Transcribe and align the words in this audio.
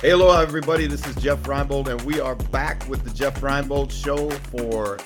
Hey, 0.00 0.10
hello, 0.10 0.30
everybody. 0.40 0.86
This 0.86 1.04
is 1.08 1.16
Jeff 1.16 1.42
Reinebold, 1.42 1.88
and 1.88 2.00
we 2.02 2.20
are 2.20 2.36
back 2.36 2.88
with 2.88 3.02
the 3.02 3.10
Jeff 3.10 3.40
Reinebold 3.40 3.90
Show 3.90 4.30
for 4.30 4.96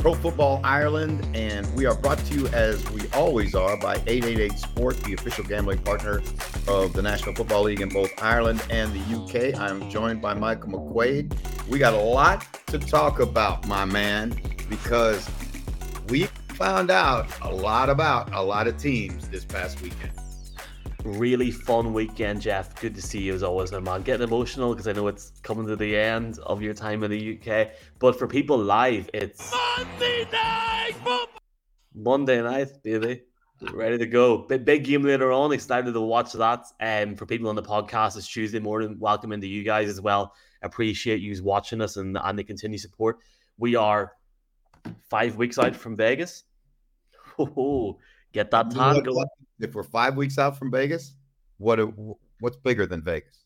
Pro 0.00 0.12
Football 0.12 0.60
Ireland. 0.62 1.34
And 1.34 1.66
we 1.74 1.86
are 1.86 1.94
brought 1.94 2.18
to 2.18 2.34
you, 2.34 2.48
as 2.48 2.86
we 2.90 3.08
always 3.14 3.54
are, 3.54 3.78
by 3.78 3.94
888 4.06 4.58
Sport, 4.58 4.98
the 4.98 5.14
official 5.14 5.44
gambling 5.44 5.78
partner 5.78 6.20
of 6.68 6.92
the 6.92 7.00
National 7.00 7.34
Football 7.34 7.62
League 7.62 7.80
in 7.80 7.88
both 7.88 8.10
Ireland 8.22 8.62
and 8.68 8.92
the 8.92 9.16
UK. 9.16 9.58
I'm 9.58 9.88
joined 9.88 10.20
by 10.20 10.34
Michael 10.34 10.72
McQuaid. 10.72 11.34
We 11.66 11.78
got 11.78 11.94
a 11.94 11.98
lot 11.98 12.46
to 12.66 12.78
talk 12.78 13.20
about, 13.20 13.66
my 13.66 13.86
man, 13.86 14.38
because 14.68 15.26
we 16.10 16.24
found 16.48 16.90
out 16.90 17.30
a 17.40 17.50
lot 17.50 17.88
about 17.88 18.30
a 18.34 18.42
lot 18.42 18.66
of 18.66 18.76
teams 18.76 19.26
this 19.28 19.46
past 19.46 19.80
weekend 19.80 20.12
really 21.04 21.50
fun 21.50 21.92
weekend, 21.92 22.40
Jeff. 22.40 22.74
Good 22.80 22.94
to 22.94 23.02
see 23.02 23.20
you 23.20 23.34
as 23.34 23.42
always, 23.42 23.70
my 23.72 23.80
man. 23.80 24.02
Getting 24.02 24.26
emotional 24.26 24.72
because 24.72 24.88
I 24.88 24.92
know 24.92 25.06
it's 25.06 25.32
coming 25.42 25.66
to 25.66 25.76
the 25.76 25.96
end 25.96 26.38
of 26.40 26.62
your 26.62 26.74
time 26.74 27.04
in 27.04 27.10
the 27.10 27.38
UK. 27.38 27.70
But 27.98 28.18
for 28.18 28.26
people 28.26 28.56
live, 28.56 29.08
it's 29.12 29.52
Monday 29.52 30.26
night 30.32 30.92
football. 30.94 31.26
Monday 31.94 32.42
night, 32.42 32.82
baby. 32.82 33.22
Ready 33.72 33.98
to 33.98 34.06
go. 34.06 34.38
Big, 34.38 34.64
big 34.64 34.84
game 34.84 35.02
later 35.02 35.30
on. 35.30 35.52
Excited 35.52 35.92
to 35.92 36.00
watch 36.00 36.32
that. 36.32 36.66
And 36.80 37.10
um, 37.10 37.16
for 37.16 37.26
people 37.26 37.48
on 37.48 37.54
the 37.54 37.62
podcast, 37.62 38.16
it's 38.16 38.26
Tuesday 38.26 38.58
morning. 38.58 38.96
Welcome 38.98 39.32
into 39.32 39.46
you 39.46 39.62
guys 39.62 39.88
as 39.88 40.00
well. 40.00 40.34
Appreciate 40.62 41.20
you 41.20 41.40
watching 41.42 41.80
us 41.80 41.96
and, 41.96 42.18
and 42.22 42.38
the 42.38 42.44
continued 42.44 42.80
support. 42.80 43.18
We 43.58 43.76
are 43.76 44.12
five 45.08 45.36
weeks 45.36 45.58
out 45.58 45.76
from 45.76 45.96
Vegas. 45.96 46.44
Oh, 47.36 47.98
get 48.32 48.52
that 48.52 48.70
time 48.70 49.02
going 49.02 49.26
if 49.64 49.74
we're 49.74 49.82
five 49.82 50.16
weeks 50.16 50.38
out 50.38 50.58
from 50.58 50.70
Vegas, 50.70 51.14
what 51.58 51.78
what's 52.40 52.56
bigger 52.56 52.86
than 52.86 53.02
Vegas? 53.02 53.44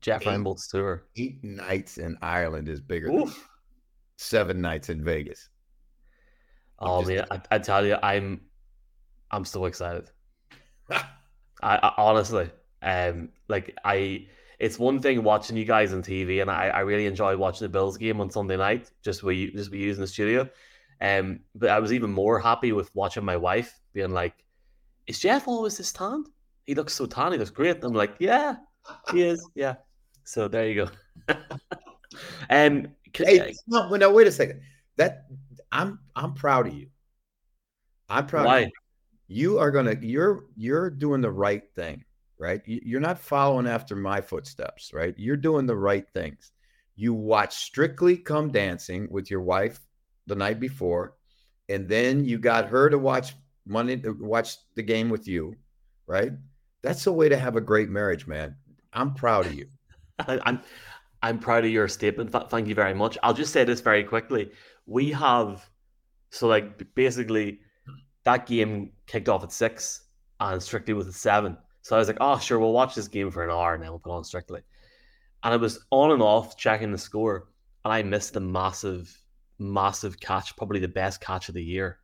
Jeff 0.00 0.22
Reinebold's 0.24 0.68
tour. 0.68 1.04
Eight 1.16 1.42
nights 1.42 1.98
in 1.98 2.16
Ireland 2.22 2.68
is 2.68 2.80
bigger 2.80 3.08
Oof. 3.10 3.34
than 3.34 3.42
seven 4.16 4.60
nights 4.60 4.88
in 4.88 5.04
Vegas. 5.04 5.48
Oh 6.78 7.02
man, 7.02 7.26
I, 7.30 7.40
I, 7.50 7.58
tell 7.58 7.84
you, 7.84 7.96
I'm 8.02 8.40
I'm 9.30 9.44
so 9.44 9.66
excited. 9.66 10.10
I, 10.90 11.04
I, 11.62 11.92
honestly, 11.98 12.50
um, 12.80 13.28
like 13.48 13.76
I, 13.84 14.26
it's 14.58 14.78
one 14.78 15.00
thing 15.00 15.22
watching 15.22 15.58
you 15.58 15.66
guys 15.66 15.92
on 15.92 16.02
TV, 16.02 16.40
and 16.40 16.50
I, 16.50 16.68
I 16.68 16.80
really 16.80 17.04
enjoy 17.04 17.36
watching 17.36 17.66
the 17.66 17.68
Bills 17.68 17.98
game 17.98 18.20
on 18.20 18.30
Sunday 18.30 18.56
night, 18.56 18.90
just 19.02 19.22
we 19.22 19.50
just 19.52 19.70
we 19.70 19.78
use 19.78 19.98
in 19.98 20.02
the 20.02 20.06
studio. 20.06 20.48
Um, 21.02 21.40
but 21.54 21.70
I 21.70 21.78
was 21.78 21.92
even 21.92 22.10
more 22.12 22.38
happy 22.38 22.72
with 22.72 22.94
watching 22.94 23.24
my 23.24 23.36
wife 23.36 23.78
being 23.92 24.12
like, 24.12 24.34
"Is 25.06 25.18
Jeff 25.18 25.48
always 25.48 25.76
this 25.76 25.92
tan? 25.92 26.24
He 26.66 26.74
looks 26.74 26.94
so 26.94 27.06
tan. 27.06 27.32
He 27.32 27.38
looks 27.38 27.50
great." 27.50 27.82
I'm 27.82 27.92
like, 27.92 28.14
"Yeah, 28.18 28.56
he 29.12 29.22
is. 29.22 29.48
Yeah." 29.54 29.76
So 30.24 30.48
there 30.48 30.68
you 30.68 30.86
go. 30.86 31.34
um, 32.50 32.88
hey, 33.12 33.54
no, 33.66 33.88
no, 33.88 34.12
wait 34.12 34.26
a 34.26 34.32
second. 34.32 34.60
That 34.96 35.26
I'm 35.72 35.98
I'm 36.14 36.34
proud 36.34 36.66
of 36.66 36.74
you. 36.74 36.88
I'm 38.08 38.26
proud. 38.26 38.46
Why? 38.46 38.60
You. 38.60 38.70
you 39.28 39.58
are 39.58 39.70
gonna. 39.70 39.96
You're 40.00 40.44
you're 40.56 40.90
doing 40.90 41.20
the 41.20 41.30
right 41.30 41.62
thing, 41.74 42.04
right? 42.38 42.60
You're 42.64 43.00
not 43.00 43.18
following 43.18 43.66
after 43.66 43.96
my 43.96 44.20
footsteps, 44.20 44.92
right? 44.92 45.14
You're 45.16 45.36
doing 45.36 45.66
the 45.66 45.76
right 45.76 46.08
things. 46.12 46.52
You 46.96 47.14
watch 47.14 47.56
Strictly 47.56 48.16
Come 48.16 48.50
Dancing 48.50 49.08
with 49.10 49.30
your 49.30 49.40
wife 49.40 49.80
the 50.26 50.34
night 50.34 50.60
before, 50.60 51.14
and 51.68 51.88
then 51.88 52.24
you 52.24 52.38
got 52.38 52.68
her 52.68 52.90
to 52.90 52.98
watch 52.98 53.34
Monday 53.70 54.02
watch 54.18 54.56
the 54.74 54.82
game 54.82 55.08
with 55.08 55.26
you, 55.28 55.56
right? 56.06 56.32
That's 56.82 57.04
the 57.04 57.12
way 57.12 57.28
to 57.28 57.36
have 57.36 57.56
a 57.56 57.60
great 57.60 57.88
marriage, 57.88 58.26
man. 58.26 58.56
I'm 58.92 59.14
proud 59.14 59.46
of 59.46 59.54
you. 59.54 59.68
I'm 60.18 60.60
I'm 61.22 61.38
proud 61.38 61.64
of 61.64 61.70
your 61.70 61.86
statement. 61.86 62.34
Thank 62.50 62.66
you 62.66 62.74
very 62.74 62.94
much. 62.94 63.16
I'll 63.22 63.34
just 63.34 63.52
say 63.52 63.64
this 63.64 63.80
very 63.80 64.04
quickly. 64.04 64.50
We 64.86 65.12
have 65.12 65.70
so 66.30 66.48
like 66.48 66.94
basically 66.94 67.60
that 68.24 68.46
game 68.46 68.92
kicked 69.06 69.28
off 69.28 69.44
at 69.44 69.52
six 69.52 70.02
and 70.40 70.62
Strictly 70.62 70.94
was 70.94 71.06
at 71.06 71.14
seven. 71.14 71.56
So 71.82 71.96
I 71.96 71.98
was 71.98 72.08
like, 72.08 72.18
oh 72.20 72.38
sure, 72.38 72.58
we'll 72.58 72.72
watch 72.72 72.94
this 72.94 73.08
game 73.08 73.30
for 73.30 73.44
an 73.44 73.50
hour 73.50 73.74
and 73.74 73.82
then 73.82 73.90
we'll 73.90 74.00
put 74.00 74.12
on 74.12 74.24
Strictly. 74.24 74.62
And 75.44 75.54
I 75.54 75.56
was 75.56 75.86
on 75.90 76.10
and 76.10 76.22
off 76.22 76.58
checking 76.58 76.92
the 76.92 76.98
score, 76.98 77.48
and 77.84 77.94
I 77.94 78.02
missed 78.02 78.34
the 78.34 78.40
massive 78.40 79.16
massive 79.58 80.18
catch, 80.20 80.56
probably 80.56 80.80
the 80.80 80.88
best 80.88 81.20
catch 81.20 81.48
of 81.48 81.54
the 81.54 81.64
year, 81.64 81.99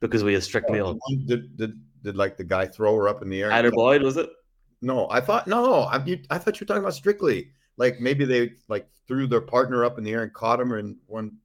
because 0.00 0.24
we 0.24 0.34
are 0.34 0.40
strictly 0.40 0.80
on. 0.80 0.98
Did, 1.26 1.56
did 1.56 1.80
did 2.02 2.16
like 2.16 2.36
the 2.36 2.44
guy 2.44 2.66
throw 2.66 2.94
her 2.96 3.08
up 3.08 3.22
in 3.22 3.28
the 3.28 3.42
air? 3.42 3.52
Either 3.52 3.70
Boyd 3.70 4.02
was 4.02 4.16
it? 4.16 4.30
No, 4.80 5.08
I 5.10 5.20
thought 5.20 5.46
no, 5.46 5.64
no. 5.64 5.74
I, 5.82 6.04
you, 6.04 6.20
I 6.30 6.38
thought 6.38 6.60
you 6.60 6.64
were 6.64 6.68
talking 6.68 6.82
about 6.82 6.94
strictly. 6.94 7.50
Like 7.76 8.00
maybe 8.00 8.24
they 8.24 8.52
like 8.68 8.88
threw 9.06 9.26
their 9.26 9.40
partner 9.40 9.84
up 9.84 9.98
in 9.98 10.04
the 10.04 10.12
air 10.12 10.22
and 10.22 10.32
caught 10.32 10.60
him, 10.60 10.72
and 10.72 10.96
one. 11.06 11.36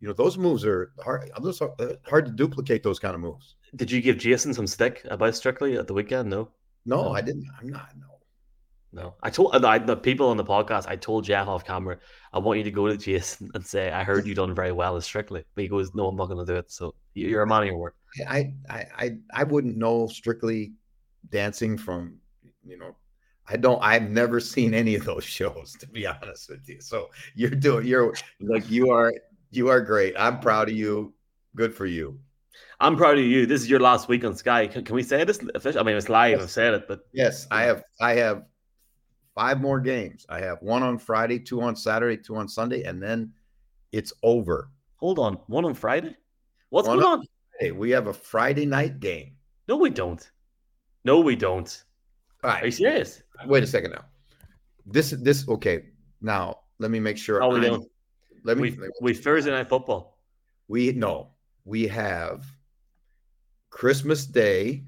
You 0.00 0.08
know 0.08 0.14
those 0.14 0.36
moves 0.36 0.64
are 0.64 0.92
hard. 1.02 1.30
Uh, 1.36 1.92
hard 2.06 2.26
to 2.26 2.32
duplicate. 2.32 2.82
Those 2.82 2.98
kind 2.98 3.14
of 3.14 3.20
moves. 3.20 3.54
Did 3.76 3.90
you 3.90 4.00
give 4.00 4.18
Jason 4.18 4.52
some 4.52 4.66
stick 4.66 5.06
about 5.08 5.34
strictly 5.36 5.76
at 5.76 5.86
the 5.86 5.94
weekend? 5.94 6.28
No. 6.28 6.50
No, 6.84 7.04
no. 7.04 7.12
I 7.12 7.20
didn't. 7.20 7.46
I'm 7.60 7.68
not. 7.68 7.90
No. 7.96 8.11
No, 8.94 9.14
I 9.22 9.30
told 9.30 9.54
uh, 9.54 9.66
I, 9.66 9.78
the 9.78 9.96
people 9.96 10.28
on 10.28 10.36
the 10.36 10.44
podcast. 10.44 10.86
I 10.86 10.96
told 10.96 11.24
Jeff 11.24 11.48
off 11.48 11.64
camera. 11.64 11.96
I 12.34 12.38
want 12.38 12.58
you 12.58 12.64
to 12.64 12.70
go 12.70 12.88
to 12.88 12.96
Jason 12.96 13.50
and 13.54 13.64
say, 13.64 13.90
"I 13.90 14.04
heard 14.04 14.26
you 14.26 14.34
done 14.34 14.54
very 14.54 14.72
well 14.72 14.96
as 14.96 15.06
Strictly." 15.06 15.44
But 15.54 15.62
he 15.62 15.68
goes, 15.68 15.94
"No, 15.94 16.08
I'm 16.08 16.16
not 16.16 16.26
going 16.26 16.44
to 16.44 16.52
do 16.52 16.58
it." 16.58 16.70
So 16.70 16.94
you're 17.14 17.42
a 17.42 17.46
man 17.46 17.62
of 17.62 17.68
your 17.68 17.78
word. 17.78 17.94
I, 18.28 18.52
I, 18.68 18.86
I, 18.98 19.16
I 19.32 19.44
wouldn't 19.44 19.78
know 19.78 20.06
Strictly 20.08 20.72
dancing 21.30 21.78
from, 21.78 22.18
you 22.66 22.76
know, 22.76 22.94
I 23.48 23.56
don't. 23.56 23.82
I've 23.82 24.10
never 24.10 24.40
seen 24.40 24.74
any 24.74 24.94
of 24.94 25.04
those 25.04 25.24
shows 25.38 25.74
to 25.80 25.88
be 25.88 26.06
honest 26.06 26.50
with 26.50 26.68
you. 26.68 26.80
So 26.80 27.08
you're 27.34 27.50
doing. 27.50 27.86
You're 27.86 28.12
like 28.40 28.70
you 28.70 28.90
are. 28.90 29.12
You 29.50 29.68
are 29.68 29.80
great. 29.80 30.14
I'm 30.18 30.40
proud 30.40 30.68
of 30.68 30.74
you. 30.74 31.14
Good 31.56 31.74
for 31.74 31.86
you. 31.86 32.18
I'm 32.80 32.96
proud 32.96 33.16
of 33.16 33.24
you. 33.24 33.46
This 33.46 33.62
is 33.62 33.70
your 33.70 33.80
last 33.80 34.08
week 34.08 34.24
on 34.24 34.34
Sky. 34.34 34.66
Can, 34.66 34.84
can 34.84 34.96
we 34.96 35.02
say 35.02 35.24
this? 35.24 35.38
I 35.64 35.82
mean, 35.82 35.96
it's 35.96 36.08
live. 36.08 36.32
Yes. 36.32 36.42
I've 36.42 36.50
said 36.50 36.74
it, 36.74 36.88
but 36.88 37.00
yes, 37.12 37.46
I 37.50 37.62
have. 37.62 37.84
I 38.00 38.14
have 38.14 38.44
five 39.34 39.60
more 39.60 39.80
games. 39.80 40.26
I 40.28 40.40
have 40.40 40.60
one 40.60 40.82
on 40.82 40.98
Friday, 40.98 41.38
two 41.38 41.62
on 41.62 41.76
Saturday, 41.76 42.16
two 42.16 42.36
on 42.36 42.48
Sunday, 42.48 42.82
and 42.82 43.02
then 43.02 43.32
it's 43.92 44.12
over. 44.22 44.70
Hold 44.96 45.18
on, 45.18 45.34
one 45.46 45.64
on 45.64 45.74
Friday. 45.74 46.16
What's 46.70 46.88
one 46.88 47.00
going 47.00 47.20
on? 47.20 47.26
Hey, 47.60 47.70
we 47.70 47.90
have 47.90 48.06
a 48.06 48.12
Friday 48.12 48.66
night 48.66 49.00
game. 49.00 49.36
No, 49.68 49.76
we 49.76 49.90
don't. 49.90 50.30
No, 51.04 51.20
we 51.20 51.36
don't. 51.36 51.84
All 52.42 52.50
right. 52.50 52.62
Are 52.62 52.66
you 52.66 52.72
serious? 52.72 53.22
Wait 53.46 53.62
a 53.62 53.66
second 53.66 53.92
now. 53.92 54.04
This 54.86 55.10
this 55.10 55.48
okay. 55.48 55.86
Now 56.20 56.60
let 56.78 56.90
me 56.90 57.00
make 57.00 57.18
sure. 57.18 57.42
Oh, 57.42 57.50
we 57.50 57.60
don't. 57.60 57.86
Let 58.44 58.58
me. 58.58 58.70
We, 58.70 58.88
we 59.00 59.14
Thursday 59.14 59.50
night 59.50 59.68
football. 59.68 60.18
We 60.68 60.92
no. 60.92 61.30
We 61.64 61.86
have 61.88 62.44
Christmas 63.70 64.26
Day. 64.26 64.84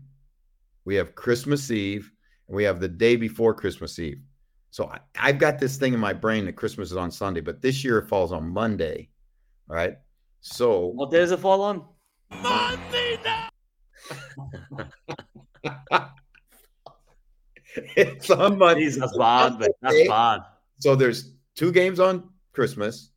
We 0.85 0.97
have 0.97 1.15
Christmas 1.15 1.71
Eve, 1.71 2.11
and 2.49 2.57
we 2.57 2.65
have 2.65 2.81
the 2.81 2.89
day 2.89 3.17
before 3.17 3.55
Christmas 3.55 3.99
Eve. 3.99 4.21
So 4.75 4.87
I, 4.89 4.99
I've 5.21 5.39
got 5.39 5.61
this 5.61 5.77
thing 5.77 5.95
in 5.95 6.01
my 6.01 6.13
brain 6.13 6.47
that 6.47 6.57
Christmas 6.57 6.91
is 6.91 6.97
on 6.97 7.13
Sunday, 7.13 7.41
but 7.41 7.63
this 7.63 7.85
year 7.85 7.99
it 7.99 8.09
falls 8.09 8.33
on 8.33 8.49
Monday. 8.49 9.09
All 9.71 9.77
right. 9.77 9.99
So 10.41 10.87
what 10.87 11.13
day 11.13 11.19
does 11.19 11.31
it 11.31 11.39
fall 11.39 11.63
on? 11.63 11.85
Monday 12.43 13.17
it's 17.95 18.29
on 18.31 18.59
Monday. 18.59 18.91
but 18.99 19.71
that's 19.81 20.09
bad. 20.09 20.41
So 20.81 20.97
there's 20.97 21.35
two 21.55 21.71
games 21.71 22.01
on 22.01 22.31
Christmas, 22.53 23.11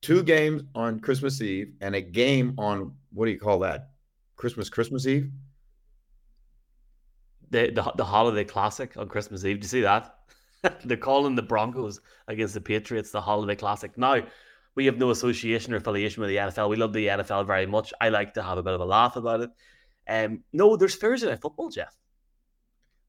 two 0.00 0.22
games 0.22 0.62
on 0.76 1.00
Christmas 1.00 1.40
Eve, 1.42 1.72
and 1.80 1.96
a 1.96 2.00
game 2.00 2.54
on 2.56 2.94
what 3.12 3.26
do 3.26 3.32
you 3.32 3.40
call 3.40 3.58
that? 3.58 3.90
Christmas, 4.36 4.70
Christmas 4.70 5.08
Eve? 5.08 5.28
The 7.50 7.72
the, 7.72 7.82
the 7.96 8.04
holiday 8.04 8.44
classic 8.44 8.96
on 8.96 9.08
Christmas 9.08 9.44
Eve. 9.44 9.58
Do 9.58 9.64
you 9.64 9.68
see 9.68 9.80
that? 9.80 10.13
They're 10.84 10.96
calling 10.96 11.34
the 11.34 11.42
Broncos 11.42 12.00
against 12.28 12.54
the 12.54 12.60
Patriots 12.60 13.10
the 13.10 13.20
Holiday 13.20 13.56
Classic. 13.56 13.96
Now, 13.96 14.22
we 14.74 14.86
have 14.86 14.98
no 14.98 15.10
association 15.10 15.72
or 15.72 15.76
affiliation 15.76 16.20
with 16.20 16.30
the 16.30 16.36
NFL. 16.36 16.68
We 16.68 16.76
love 16.76 16.92
the 16.92 17.06
NFL 17.06 17.46
very 17.46 17.66
much. 17.66 17.92
I 18.00 18.08
like 18.08 18.34
to 18.34 18.42
have 18.42 18.58
a 18.58 18.62
bit 18.62 18.74
of 18.74 18.80
a 18.80 18.84
laugh 18.84 19.16
about 19.16 19.40
it. 19.40 19.50
Um, 20.08 20.42
no, 20.52 20.76
there's 20.76 20.96
Thursday 20.96 21.28
night 21.28 21.40
football, 21.40 21.70
Jeff. 21.70 21.96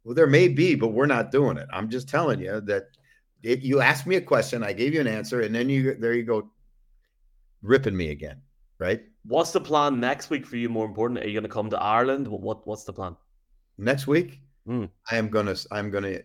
Well, 0.03 0.15
there 0.15 0.27
may 0.27 0.47
be, 0.47 0.75
but 0.75 0.89
we're 0.89 1.07
not 1.07 1.31
doing 1.31 1.57
it. 1.57 1.67
I'm 1.73 1.89
just 1.89 2.07
telling 2.07 2.39
you 2.39 2.61
that 2.61 2.83
if 3.41 3.63
you 3.63 3.81
asked 3.81 4.05
me 4.05 4.15
a 4.15 4.21
question, 4.21 4.63
I 4.63 4.73
gave 4.73 4.93
you 4.93 5.01
an 5.01 5.07
answer, 5.07 5.41
and 5.41 5.53
then 5.53 5.69
you 5.69 5.95
there 5.95 6.13
you 6.13 6.23
go, 6.23 6.51
ripping 7.61 7.97
me 7.97 8.11
again, 8.11 8.41
right? 8.77 9.01
What's 9.23 9.51
the 9.51 9.61
plan 9.61 9.99
next 9.99 10.29
week 10.29 10.45
for 10.45 10.57
you? 10.57 10.69
More 10.69 10.85
important, 10.85 11.21
are 11.21 11.27
you 11.27 11.33
going 11.33 11.43
to 11.43 11.49
come 11.49 11.71
to 11.71 11.81
Ireland? 11.81 12.27
What 12.27 12.67
what's 12.67 12.83
the 12.83 12.93
plan 12.93 13.15
next 13.77 14.05
week? 14.05 14.41
Mm. 14.67 14.89
I 15.09 15.17
am 15.17 15.29
gonna 15.29 15.55
I'm 15.71 15.89
gonna 15.89 16.19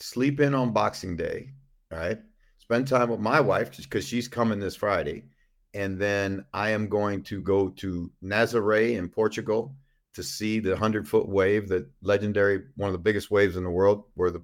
sleep 0.00 0.40
in 0.40 0.54
on 0.54 0.72
Boxing 0.72 1.16
Day, 1.16 1.50
right? 1.90 2.18
Spend 2.58 2.88
time 2.88 3.10
with 3.10 3.20
my 3.20 3.40
wife 3.40 3.70
just 3.70 3.88
because 3.88 4.06
she's 4.06 4.28
coming 4.28 4.58
this 4.58 4.76
Friday. 4.76 5.24
And 5.74 5.98
then 5.98 6.44
I 6.52 6.70
am 6.70 6.88
going 6.88 7.22
to 7.24 7.40
go 7.40 7.68
to 7.68 8.10
Nazaré 8.22 8.96
in 8.96 9.08
Portugal 9.08 9.74
to 10.14 10.22
see 10.22 10.58
the 10.58 10.70
100 10.70 11.06
foot 11.08 11.28
wave, 11.28 11.68
the 11.68 11.88
legendary, 12.02 12.62
one 12.76 12.88
of 12.88 12.92
the 12.92 12.98
biggest 12.98 13.30
waves 13.30 13.56
in 13.56 13.62
the 13.62 13.70
world, 13.70 14.04
where 14.14 14.30
the 14.30 14.42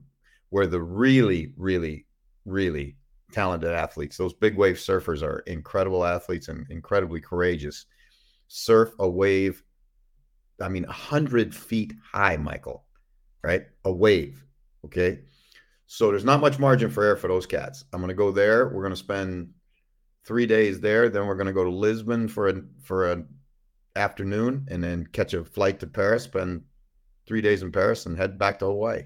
where 0.51 0.69
the 0.69 0.81
really, 0.81 1.53
really, 1.57 2.07
really 2.45 2.97
talented 3.33 3.71
athletes, 3.71 4.17
those 4.17 4.33
big 4.33 4.57
wave 4.57 4.77
surfers 4.77 5.23
are 5.23 5.41
incredible 5.41 6.05
athletes 6.05 6.47
and 6.49 6.65
incredibly 6.71 7.21
courageous, 7.21 7.87
surf 8.47 8.93
a 9.01 9.09
wave, 9.09 9.65
I 10.61 10.69
mean, 10.69 10.85
100 10.85 11.53
feet 11.53 11.95
high, 12.13 12.37
Michael, 12.37 12.85
right? 13.43 13.65
A 13.85 13.93
wave. 13.93 14.45
Okay. 14.85 15.19
So 15.87 16.11
there's 16.11 16.25
not 16.25 16.41
much 16.41 16.59
margin 16.59 16.91
for 16.91 17.05
error 17.05 17.17
for 17.17 17.29
those 17.29 17.47
cats. 17.47 17.85
I'm 17.93 18.01
going 18.01 18.09
to 18.09 18.15
go 18.15 18.33
there. 18.33 18.69
We're 18.69 18.83
going 18.83 18.91
to 18.91 18.97
spend 18.97 19.51
three 20.25 20.47
days 20.47 20.81
there. 20.81 21.09
Then 21.09 21.27
we're 21.27 21.37
going 21.37 21.47
to 21.47 21.53
go 21.53 21.65
to 21.65 21.71
Lisbon 21.71 22.29
for 22.29 22.49
a 22.49 22.63
for 22.83 23.11
an 23.13 23.29
afternoon, 23.95 24.67
and 24.71 24.83
then 24.83 25.07
catch 25.13 25.33
a 25.33 25.45
flight 25.45 25.81
to 25.81 25.87
Paris. 25.87 26.25
Spend 26.25 26.63
three 27.27 27.41
days 27.41 27.63
in 27.63 27.73
Paris 27.73 28.07
and 28.07 28.17
head 28.17 28.39
back 28.39 28.59
to 28.59 28.67
Hawaii. 28.67 29.05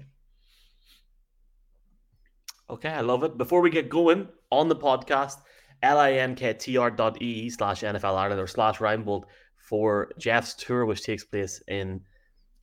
Okay, 2.69 2.89
I 2.89 3.01
love 3.01 3.23
it. 3.23 3.37
Before 3.37 3.61
we 3.61 3.69
get 3.69 3.89
going 3.89 4.27
on 4.49 4.69
the 4.69 4.75
podcast, 4.75 5.37
linktr.ee 5.83 7.49
slash 7.49 7.81
NFL 7.81 8.15
Ireland 8.15 8.41
or 8.41 8.47
slash 8.47 8.77
Reinebold 8.77 9.23
for 9.57 10.11
Jeff's 10.17 10.53
tour, 10.55 10.85
which 10.85 11.03
takes 11.03 11.23
place 11.23 11.61
in 11.67 12.01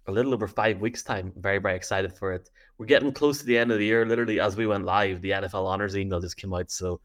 a 0.09 0.13
little 0.13 0.35
over 0.35 0.49
five 0.49 0.81
weeks' 0.81 1.03
time. 1.03 1.33
Very, 1.37 1.59
very 1.59 1.77
excited 1.77 2.13
for 2.15 2.33
it. 2.33 2.51
We're 2.79 2.87
getting 2.87 3.13
close 3.13 3.39
to 3.39 3.45
the 3.45 3.59
end 3.59 3.71
of 3.71 3.79
the 3.79 3.85
year. 3.85 4.07
Literally, 4.07 4.41
as 4.41 4.57
we 4.57 4.67
went 4.67 4.85
live, 4.85 5.21
the 5.21 5.31
NFL 5.31 5.67
honors 5.67 5.97
email 5.97 6.21
just 6.21 6.39
came 6.39 6.55
out. 6.55 6.71
So, 6.71 7.01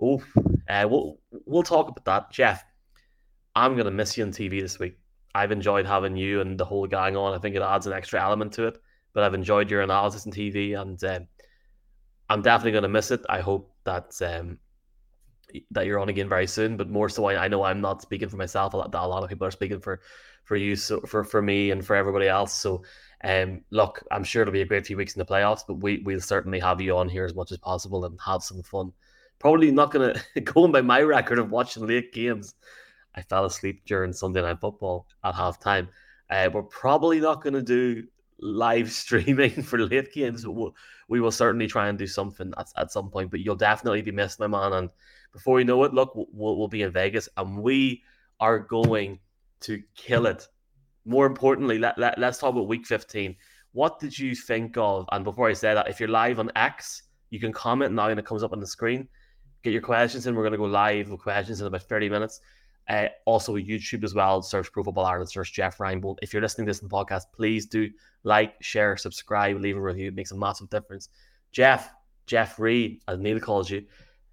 oh, 0.00 0.22
uh, 0.68 0.86
we'll 0.90 1.18
we'll 1.44 1.62
talk 1.62 1.88
about 1.88 2.04
that, 2.06 2.32
Jeff. 2.32 2.64
I'm 3.54 3.76
gonna 3.76 3.90
miss 3.90 4.16
you 4.16 4.24
on 4.24 4.32
TV 4.32 4.60
this 4.60 4.78
week. 4.78 4.98
I've 5.34 5.52
enjoyed 5.52 5.86
having 5.86 6.16
you 6.16 6.40
and 6.40 6.58
the 6.58 6.64
whole 6.64 6.86
gang 6.86 7.16
on. 7.16 7.34
I 7.34 7.38
think 7.38 7.54
it 7.54 7.62
adds 7.62 7.86
an 7.86 7.92
extra 7.92 8.20
element 8.20 8.54
to 8.54 8.66
it. 8.66 8.78
But 9.12 9.24
I've 9.24 9.34
enjoyed 9.34 9.70
your 9.70 9.82
analysis 9.82 10.26
on 10.26 10.32
TV, 10.32 10.80
and 10.80 11.02
uh, 11.04 11.20
I'm 12.30 12.42
definitely 12.42 12.72
gonna 12.72 12.88
miss 12.88 13.10
it. 13.10 13.20
I 13.28 13.40
hope 13.40 13.74
that 13.84 14.14
um, 14.22 14.58
that 15.72 15.84
you're 15.84 15.98
on 15.98 16.08
again 16.08 16.28
very 16.28 16.46
soon. 16.46 16.78
But 16.78 16.88
more 16.88 17.10
so, 17.10 17.26
I, 17.26 17.44
I 17.44 17.48
know 17.48 17.64
I'm 17.64 17.82
not 17.82 18.00
speaking 18.00 18.30
for 18.30 18.36
myself. 18.36 18.72
A 18.72 18.78
lot, 18.78 18.94
a 18.94 19.06
lot 19.06 19.22
of 19.22 19.28
people 19.28 19.46
are 19.46 19.50
speaking 19.50 19.80
for 19.80 20.00
for 20.50 20.56
you, 20.56 20.74
so 20.74 21.00
for 21.02 21.22
for 21.22 21.40
me 21.40 21.70
and 21.70 21.86
for 21.86 21.94
everybody 21.94 22.26
else. 22.26 22.52
So, 22.52 22.82
um, 23.22 23.60
look, 23.70 24.02
I'm 24.10 24.24
sure 24.24 24.42
it'll 24.42 24.50
be 24.50 24.62
a 24.62 24.66
great 24.66 24.84
few 24.84 24.96
weeks 24.96 25.14
in 25.14 25.20
the 25.20 25.24
playoffs, 25.24 25.62
but 25.64 25.74
we 25.74 26.02
we'll 26.04 26.20
certainly 26.20 26.58
have 26.58 26.80
you 26.80 26.96
on 26.96 27.08
here 27.08 27.24
as 27.24 27.36
much 27.36 27.52
as 27.52 27.58
possible 27.58 28.04
and 28.04 28.18
have 28.26 28.42
some 28.42 28.64
fun. 28.64 28.92
Probably 29.38 29.70
not 29.70 29.92
gonna 29.92 30.20
going 30.44 30.72
by 30.72 30.80
my 30.80 31.02
record 31.02 31.38
of 31.38 31.52
watching 31.52 31.86
late 31.86 32.12
games. 32.12 32.56
I 33.14 33.22
fell 33.22 33.44
asleep 33.44 33.82
during 33.86 34.12
Sunday 34.12 34.42
night 34.42 34.58
football 34.60 35.06
at 35.22 35.36
halftime. 35.36 35.86
Uh, 36.28 36.50
we're 36.52 36.64
probably 36.64 37.20
not 37.20 37.44
going 37.44 37.54
to 37.54 37.62
do 37.62 38.08
live 38.40 38.90
streaming 39.02 39.62
for 39.62 39.78
late 39.78 40.12
games, 40.12 40.44
but 40.44 40.52
we'll, 40.52 40.74
we 41.08 41.20
will 41.20 41.30
certainly 41.30 41.68
try 41.68 41.88
and 41.88 41.98
do 41.98 42.08
something 42.08 42.52
at, 42.58 42.68
at 42.76 42.90
some 42.90 43.08
point. 43.08 43.30
But 43.30 43.40
you'll 43.40 43.54
definitely 43.56 44.02
be 44.02 44.12
missed, 44.12 44.40
my 44.40 44.48
man. 44.48 44.72
And 44.72 44.90
before 45.32 45.60
you 45.60 45.64
know 45.64 45.84
it, 45.84 45.94
look, 45.94 46.12
we'll, 46.14 46.56
we'll 46.56 46.68
be 46.68 46.82
in 46.82 46.92
Vegas 46.92 47.28
and 47.36 47.62
we 47.62 48.02
are 48.40 48.58
going 48.58 49.20
to 49.60 49.82
kill 49.96 50.26
it. 50.26 50.46
More 51.04 51.26
importantly, 51.26 51.78
let, 51.78 51.98
let, 51.98 52.18
let's 52.18 52.38
talk 52.38 52.50
about 52.50 52.68
week 52.68 52.86
15. 52.86 53.36
What 53.72 53.98
did 53.98 54.18
you 54.18 54.34
think 54.34 54.76
of? 54.76 55.06
And 55.12 55.24
before 55.24 55.48
I 55.48 55.52
say 55.52 55.74
that, 55.74 55.88
if 55.88 56.00
you're 56.00 56.08
live 56.08 56.38
on 56.38 56.50
X, 56.56 57.02
you 57.30 57.38
can 57.38 57.52
comment 57.52 57.94
now 57.94 58.08
and 58.08 58.18
it 58.18 58.26
comes 58.26 58.42
up 58.42 58.52
on 58.52 58.60
the 58.60 58.66
screen. 58.66 59.08
Get 59.62 59.72
your 59.72 59.82
questions 59.82 60.26
in. 60.26 60.34
We're 60.34 60.42
going 60.42 60.52
to 60.52 60.58
go 60.58 60.64
live 60.64 61.10
with 61.10 61.20
questions 61.20 61.60
in 61.60 61.66
about 61.66 61.82
30 61.82 62.08
minutes. 62.08 62.40
Uh, 62.88 63.06
also, 63.24 63.54
YouTube 63.54 64.02
as 64.02 64.14
well. 64.14 64.42
Search 64.42 64.72
Pro 64.72 64.82
Football 64.82 65.04
Ireland, 65.04 65.30
search 65.30 65.52
Jeff 65.52 65.78
Reinebold. 65.78 66.16
If 66.22 66.32
you're 66.32 66.42
listening 66.42 66.66
to 66.66 66.70
this 66.70 66.80
in 66.80 66.88
the 66.88 66.94
podcast, 66.94 67.24
please 67.32 67.66
do 67.66 67.88
like, 68.24 68.54
share, 68.60 68.96
subscribe, 68.96 69.60
leave 69.60 69.76
a 69.76 69.80
review. 69.80 70.08
It 70.08 70.14
makes 70.14 70.32
a 70.32 70.36
massive 70.36 70.68
difference. 70.70 71.08
Jeff, 71.52 71.90
Jeff 72.26 72.58
Reed, 72.58 73.00
as 73.06 73.18
Neil 73.18 73.38
calls 73.38 73.70
you, 73.70 73.84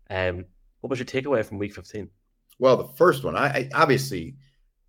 um, 0.10 0.46
what 0.82 0.90
was 0.90 1.00
your 1.00 1.06
takeaway 1.06 1.46
from 1.46 1.58
week 1.60 1.74
15? 1.74 2.10
Well, 2.60 2.78
the 2.78 2.88
first 2.96 3.24
one, 3.24 3.36
I, 3.36 3.48
I 3.48 3.70
obviously 3.76 4.36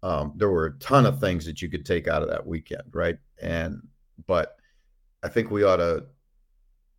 um, 0.03 0.33
there 0.37 0.51
were 0.51 0.67
a 0.67 0.79
ton 0.79 1.07
of 1.07 1.21
things 1.21 1.45
that 1.47 1.61
you 1.61 1.69
could 1.69 1.85
take 1.85 2.07
out 2.07 2.23
of 2.23 2.29
that 2.29 2.47
weekend, 2.47 2.85
right? 2.93 3.19
And 3.41 3.83
but 4.27 4.57
I 5.23 5.29
think 5.29 5.51
we 5.51 5.65
ought 5.65 5.77
to 5.77 6.07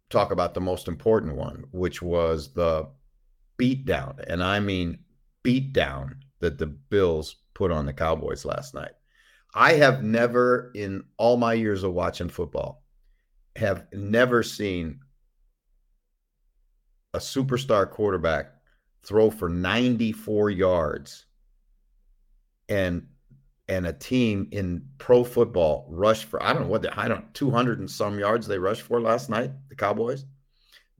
talk 0.10 0.31
about 0.31 0.54
the 0.54 0.62
most 0.62 0.88
important 0.88 1.36
one, 1.36 1.63
which 1.72 2.01
was 2.01 2.54
the 2.54 2.90
beatdown, 3.57 4.19
and 4.28 4.44
I 4.44 4.60
mean 4.60 5.00
beatdown 5.44 6.16
that 6.40 6.57
the 6.57 6.68
Bills 6.68 7.38
put 7.54 7.72
on 7.72 7.86
the 7.86 7.94
Cowboys 7.94 8.46
last 8.46 8.74
night. 8.74 8.92
I 9.54 9.74
have 9.74 10.04
never, 10.04 10.72
in 10.75 11.04
all 11.18 11.38
my 11.38 11.54
years 11.54 11.84
of 11.84 11.94
watching 11.94 12.30
football, 12.30 12.84
have 13.56 13.88
never 13.94 14.44
seen 14.44 15.00
a 17.13 17.18
superstar 17.18 17.90
quarterback 17.90 18.54
throw 19.04 19.31
for 19.31 19.50
94 19.50 20.52
yards 20.52 21.25
and 22.69 23.06
and 23.68 23.86
a 23.86 23.94
team 23.94 24.48
in 24.51 24.83
pro 24.98 25.24
football 25.24 25.86
rush 25.89 26.24
for 26.24 26.42
I 26.42 26.54
don't 26.54 26.63
know 26.63 26.69
what 26.69 26.81
they, 26.81 26.89
I 26.89 27.07
don't 27.07 27.33
200 27.33 27.80
and 27.80 27.89
some 27.89 28.18
yards 28.18 28.48
they 28.48 28.57
rushed 28.57 28.83
for 28.83 29.01
last 29.01 29.30
night 29.30 29.51
the 29.69 29.75
Cowboys? 29.75 30.25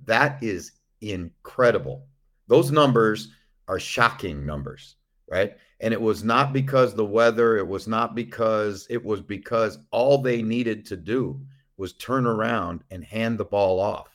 That 0.06 0.42
is 0.44 0.74
incredible. 1.02 2.08
Those 2.48 2.72
numbers 2.72 3.30
are 3.68 3.80
shocking 3.80 4.46
numbers 4.46 4.96
right? 5.32 5.58
And 5.80 5.94
it 5.94 6.02
was 6.02 6.24
not 6.24 6.54
because 6.54 6.94
the 6.94 7.06
weather 7.06 7.58
it 7.58 7.68
was 7.68 7.88
not 7.88 8.16
because 8.16 8.88
it 8.90 9.04
was 9.04 9.22
because 9.22 9.78
all 9.92 10.18
they 10.18 10.42
needed 10.42 10.86
to 10.88 10.98
do 10.98 11.40
was 11.78 11.94
turn 11.94 12.26
around 12.26 12.84
and 12.92 13.04
hand 13.04 13.38
the 13.38 13.46
ball 13.46 13.80
off 13.80 14.10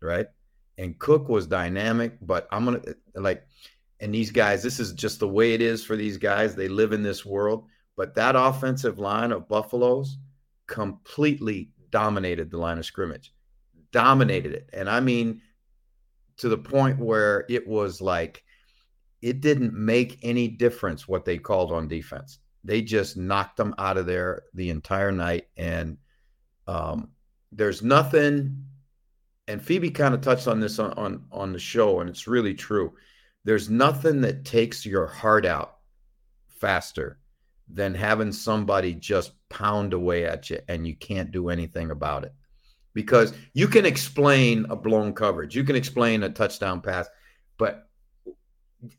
right? 0.00 0.26
And 0.78 0.98
Cook 0.98 1.28
was 1.28 1.46
dynamic 1.46 2.18
but 2.22 2.48
I'm 2.50 2.64
going 2.64 2.80
to 2.82 2.96
like 3.14 3.46
and 4.00 4.14
these 4.14 4.30
guys, 4.30 4.62
this 4.62 4.80
is 4.80 4.92
just 4.92 5.20
the 5.20 5.28
way 5.28 5.52
it 5.52 5.60
is 5.60 5.84
for 5.84 5.94
these 5.94 6.16
guys. 6.16 6.54
They 6.54 6.68
live 6.68 6.92
in 6.92 7.02
this 7.02 7.24
world. 7.24 7.66
But 7.96 8.14
that 8.14 8.34
offensive 8.34 8.98
line 8.98 9.30
of 9.30 9.48
Buffalo's 9.48 10.16
completely 10.66 11.70
dominated 11.90 12.50
the 12.50 12.56
line 12.56 12.78
of 12.78 12.86
scrimmage, 12.86 13.34
dominated 13.92 14.54
it. 14.54 14.70
And 14.72 14.88
I 14.88 15.00
mean, 15.00 15.42
to 16.38 16.48
the 16.48 16.56
point 16.56 16.98
where 16.98 17.44
it 17.50 17.66
was 17.66 18.00
like, 18.00 18.42
it 19.20 19.42
didn't 19.42 19.74
make 19.74 20.18
any 20.22 20.48
difference 20.48 21.06
what 21.06 21.26
they 21.26 21.36
called 21.36 21.72
on 21.72 21.88
defense. 21.88 22.38
They 22.64 22.80
just 22.80 23.18
knocked 23.18 23.58
them 23.58 23.74
out 23.76 23.98
of 23.98 24.06
there 24.06 24.44
the 24.54 24.70
entire 24.70 25.12
night. 25.12 25.48
And 25.58 25.98
um, 26.66 27.10
there's 27.52 27.82
nothing, 27.82 28.64
and 29.46 29.60
Phoebe 29.60 29.90
kind 29.90 30.14
of 30.14 30.22
touched 30.22 30.48
on 30.48 30.58
this 30.58 30.78
on, 30.78 30.92
on, 30.92 31.24
on 31.30 31.52
the 31.52 31.58
show, 31.58 32.00
and 32.00 32.08
it's 32.08 32.26
really 32.26 32.54
true 32.54 32.94
there's 33.44 33.70
nothing 33.70 34.20
that 34.22 34.44
takes 34.44 34.84
your 34.84 35.06
heart 35.06 35.46
out 35.46 35.78
faster 36.48 37.18
than 37.68 37.94
having 37.94 38.32
somebody 38.32 38.94
just 38.94 39.32
pound 39.48 39.92
away 39.92 40.26
at 40.26 40.50
you 40.50 40.58
and 40.68 40.86
you 40.86 40.94
can't 40.96 41.30
do 41.30 41.48
anything 41.48 41.90
about 41.90 42.24
it. 42.24 42.34
Because 42.92 43.32
you 43.54 43.68
can 43.68 43.86
explain 43.86 44.66
a 44.68 44.76
blown 44.76 45.12
coverage, 45.14 45.54
you 45.54 45.62
can 45.62 45.76
explain 45.76 46.24
a 46.24 46.28
touchdown 46.28 46.80
pass, 46.80 47.08
but 47.56 47.88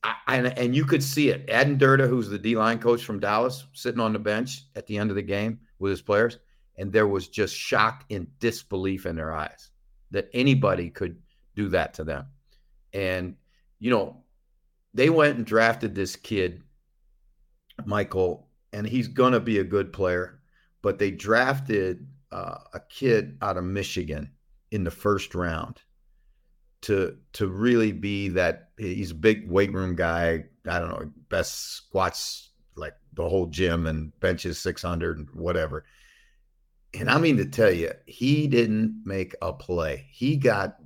I, 0.03 0.15
and, 0.27 0.47
and 0.57 0.75
you 0.75 0.85
could 0.85 1.03
see 1.03 1.29
it. 1.29 1.49
Aden 1.49 1.77
Durde, 1.77 2.07
who's 2.07 2.29
the 2.29 2.37
D 2.37 2.55
line 2.55 2.79
coach 2.79 3.03
from 3.03 3.19
Dallas, 3.19 3.65
sitting 3.73 3.99
on 3.99 4.13
the 4.13 4.19
bench 4.19 4.63
at 4.75 4.87
the 4.87 4.97
end 4.97 5.09
of 5.09 5.15
the 5.15 5.21
game 5.21 5.59
with 5.79 5.89
his 5.89 6.01
players, 6.01 6.37
and 6.77 6.91
there 6.91 7.07
was 7.07 7.27
just 7.27 7.55
shock 7.55 8.05
and 8.09 8.27
disbelief 8.39 9.05
in 9.05 9.15
their 9.15 9.33
eyes 9.33 9.71
that 10.11 10.29
anybody 10.33 10.89
could 10.89 11.17
do 11.55 11.67
that 11.69 11.93
to 11.95 12.03
them. 12.03 12.27
And, 12.93 13.35
you 13.79 13.89
know, 13.89 14.20
they 14.93 15.09
went 15.09 15.37
and 15.37 15.45
drafted 15.45 15.95
this 15.95 16.15
kid, 16.15 16.63
Michael, 17.85 18.47
and 18.73 18.85
he's 18.85 19.07
going 19.07 19.33
to 19.33 19.39
be 19.39 19.59
a 19.59 19.63
good 19.63 19.93
player. 19.93 20.39
But 20.81 20.99
they 20.99 21.11
drafted 21.11 22.07
uh, 22.31 22.57
a 22.73 22.79
kid 22.79 23.37
out 23.41 23.57
of 23.57 23.63
Michigan 23.63 24.31
in 24.71 24.83
the 24.83 24.91
first 24.91 25.35
round 25.35 25.81
to 26.81 27.17
to 27.33 27.47
really 27.47 27.91
be 27.91 28.29
that 28.29 28.69
he's 28.77 29.11
a 29.11 29.15
big 29.15 29.49
weight 29.49 29.73
room 29.73 29.95
guy. 29.95 30.45
I 30.67 30.79
don't 30.79 30.89
know, 30.89 31.11
best 31.29 31.73
squats 31.73 32.49
like 32.75 32.95
the 33.13 33.27
whole 33.27 33.47
gym 33.47 33.87
and 33.87 34.17
benches 34.19 34.57
600 34.59 35.19
and 35.19 35.27
whatever. 35.33 35.85
And 36.93 37.09
I 37.09 37.19
mean 37.19 37.37
to 37.37 37.45
tell 37.45 37.71
you, 37.71 37.91
he 38.05 38.47
didn't 38.47 39.03
make 39.05 39.35
a 39.41 39.53
play. 39.53 40.07
He 40.11 40.35
got 40.35 40.77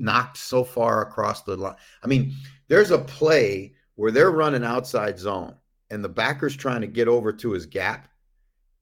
knocked 0.00 0.38
so 0.38 0.64
far 0.64 1.02
across 1.02 1.42
the 1.42 1.56
line. 1.56 1.76
I 2.02 2.06
mean, 2.06 2.32
there's 2.68 2.90
a 2.90 2.98
play 2.98 3.74
where 3.96 4.10
they're 4.10 4.30
running 4.30 4.64
outside 4.64 5.18
zone 5.18 5.54
and 5.90 6.02
the 6.02 6.08
backer's 6.08 6.56
trying 6.56 6.80
to 6.80 6.86
get 6.86 7.08
over 7.08 7.32
to 7.32 7.52
his 7.52 7.66
gap 7.66 8.08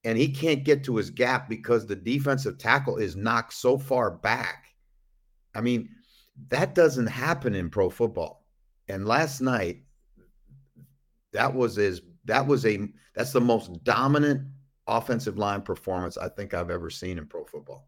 and 0.03 0.17
he 0.17 0.29
can't 0.29 0.63
get 0.63 0.83
to 0.85 0.95
his 0.95 1.09
gap 1.09 1.49
because 1.49 1.85
the 1.85 1.95
defensive 1.95 2.57
tackle 2.57 2.97
is 2.97 3.15
knocked 3.15 3.53
so 3.53 3.77
far 3.77 4.09
back. 4.09 4.67
I 5.53 5.61
mean, 5.61 5.89
that 6.49 6.73
doesn't 6.73 7.07
happen 7.07 7.53
in 7.53 7.69
pro 7.69 7.89
football. 7.89 8.45
And 8.87 9.05
last 9.05 9.41
night, 9.41 9.83
that 11.33 11.53
was 11.53 11.77
as 11.77 12.01
that 12.25 12.47
was 12.47 12.65
a 12.65 12.87
that's 13.13 13.33
the 13.33 13.41
most 13.41 13.83
dominant 13.83 14.47
offensive 14.87 15.37
line 15.37 15.61
performance 15.61 16.17
I 16.17 16.29
think 16.29 16.53
I've 16.53 16.71
ever 16.71 16.89
seen 16.89 17.17
in 17.17 17.27
pro 17.27 17.43
football. 17.43 17.87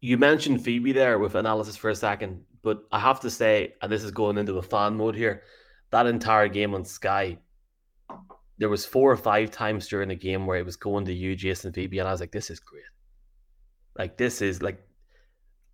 You 0.00 0.18
mentioned 0.18 0.62
Phoebe 0.62 0.92
there 0.92 1.18
with 1.18 1.34
analysis 1.34 1.76
for 1.76 1.90
a 1.90 1.94
second, 1.94 2.44
but 2.62 2.84
I 2.92 2.98
have 2.98 3.20
to 3.20 3.30
say, 3.30 3.74
and 3.80 3.90
this 3.90 4.04
is 4.04 4.10
going 4.10 4.38
into 4.38 4.58
a 4.58 4.62
fan 4.62 4.96
mode 4.96 5.16
here, 5.16 5.42
that 5.90 6.06
entire 6.06 6.48
game 6.48 6.74
on 6.74 6.84
Sky, 6.84 7.38
there 8.58 8.68
was 8.68 8.86
four 8.86 9.10
or 9.10 9.16
five 9.16 9.50
times 9.50 9.88
during 9.88 10.08
the 10.08 10.14
game 10.14 10.46
where 10.46 10.58
it 10.58 10.66
was 10.66 10.76
going 10.76 11.04
to 11.06 11.12
you, 11.12 11.34
Jason 11.34 11.72
Phoebe, 11.72 11.98
and 11.98 12.08
I 12.08 12.12
was 12.12 12.20
like, 12.20 12.32
this 12.32 12.50
is 12.50 12.60
great. 12.60 12.82
Like 13.98 14.16
this 14.16 14.42
is 14.42 14.62
like 14.62 14.82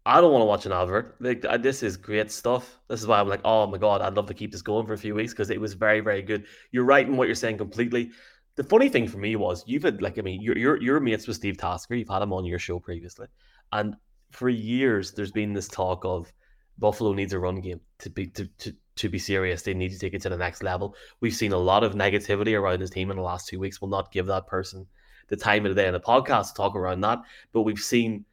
I 0.05 0.21
don't 0.21 0.33
want 0.33 0.43
to 0.43 0.47
watch 0.47 0.67
an 0.67 0.73
advert. 0.73 1.17
Like 1.21 1.43
this 1.63 1.83
is 1.83 1.97
great 1.97 2.31
stuff. 2.33 2.79
This 2.89 3.01
is 3.01 3.07
why 3.07 3.21
I'm 3.21 3.29
like, 3.29 3.41
oh 3.45 3.67
my 3.67 3.79
god, 3.79 4.01
I'd 4.01 4.15
love 4.15 4.27
to 4.27 4.35
keep 4.35 4.51
this 4.51 4.63
going 4.63 4.87
for 4.87 4.95
a 4.95 4.99
few 4.99 5.15
weeks 5.15 5.33
because 5.33 5.51
it 5.51 5.61
was 5.61 5.75
very, 5.75 6.01
very 6.01 6.23
good. 6.23 6.47
You're 6.73 6.85
right 6.85 7.07
in 7.07 7.17
what 7.17 7.29
you're 7.29 7.35
saying 7.35 7.59
completely. 7.59 8.11
The 8.57 8.65
funny 8.65 8.89
thing 8.89 9.07
for 9.07 9.19
me 9.19 9.37
was 9.37 9.65
you've 9.67 9.85
had 9.85 10.03
like 10.03 10.19
I 10.19 10.23
mean, 10.23 10.43
you're 10.43 10.59
you're, 10.59 10.83
you're 10.83 11.01
mates 11.01 11.27
with 11.27 11.37
Steve 11.37 11.57
Tasker. 11.57 11.95
You've 11.95 12.09
had 12.09 12.23
him 12.23 12.33
on 12.33 12.45
your 12.45 12.59
show 12.59 12.79
previously, 12.79 13.29
and 13.71 13.97
for 14.33 14.49
years 14.49 15.13
there's 15.13 15.31
been 15.31 15.53
this 15.53 15.69
talk 15.69 16.05
of 16.05 16.33
Buffalo 16.79 17.13
needs 17.13 17.33
a 17.33 17.39
run 17.39 17.61
game 17.61 17.81
to 17.99 18.11
be 18.11 18.27
to, 18.29 18.47
to 18.59 18.75
to 18.97 19.09
be 19.09 19.19
serious. 19.19 19.63
They 19.63 19.75
need 19.75 19.93
to 19.93 19.99
take 19.99 20.15
it 20.15 20.23
to 20.23 20.29
the 20.29 20.37
next 20.37 20.63
level. 20.63 20.95
We've 21.21 21.35
seen 21.35 21.53
a 21.53 21.59
lot 21.59 21.85
of 21.85 21.95
negativity 21.95 22.59
around 22.59 22.81
his 22.81 22.91
team 22.91 23.11
in 23.11 23.17
the 23.17 23.23
last 23.23 23.49
two 23.49 23.59
weeks. 23.59 23.81
We'll 23.81 23.91
not 23.91 24.13
give 24.13 24.27
that 24.27 24.47
person 24.47 24.87
the 25.29 25.37
time 25.37 25.65
of 25.65 25.75
the 25.75 25.81
day 25.81 25.87
in 25.87 25.95
the 25.95 26.01
podcast 26.01 26.49
to 26.49 26.55
talk 26.55 26.77
around 26.77 27.01
that, 27.03 27.21
but 27.53 27.63
we've 27.63 27.79
seen 27.79 28.25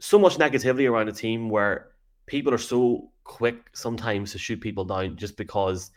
so 0.00 0.18
much 0.18 0.36
negativity 0.36 0.90
around 0.90 1.08
a 1.08 1.12
team 1.12 1.48
where 1.48 1.90
people 2.26 2.52
are 2.52 2.58
so 2.58 3.10
quick 3.24 3.70
sometimes 3.72 4.32
to 4.32 4.38
shoot 4.38 4.60
people 4.60 4.84
down 4.84 5.16
just 5.16 5.36
because 5.36 5.92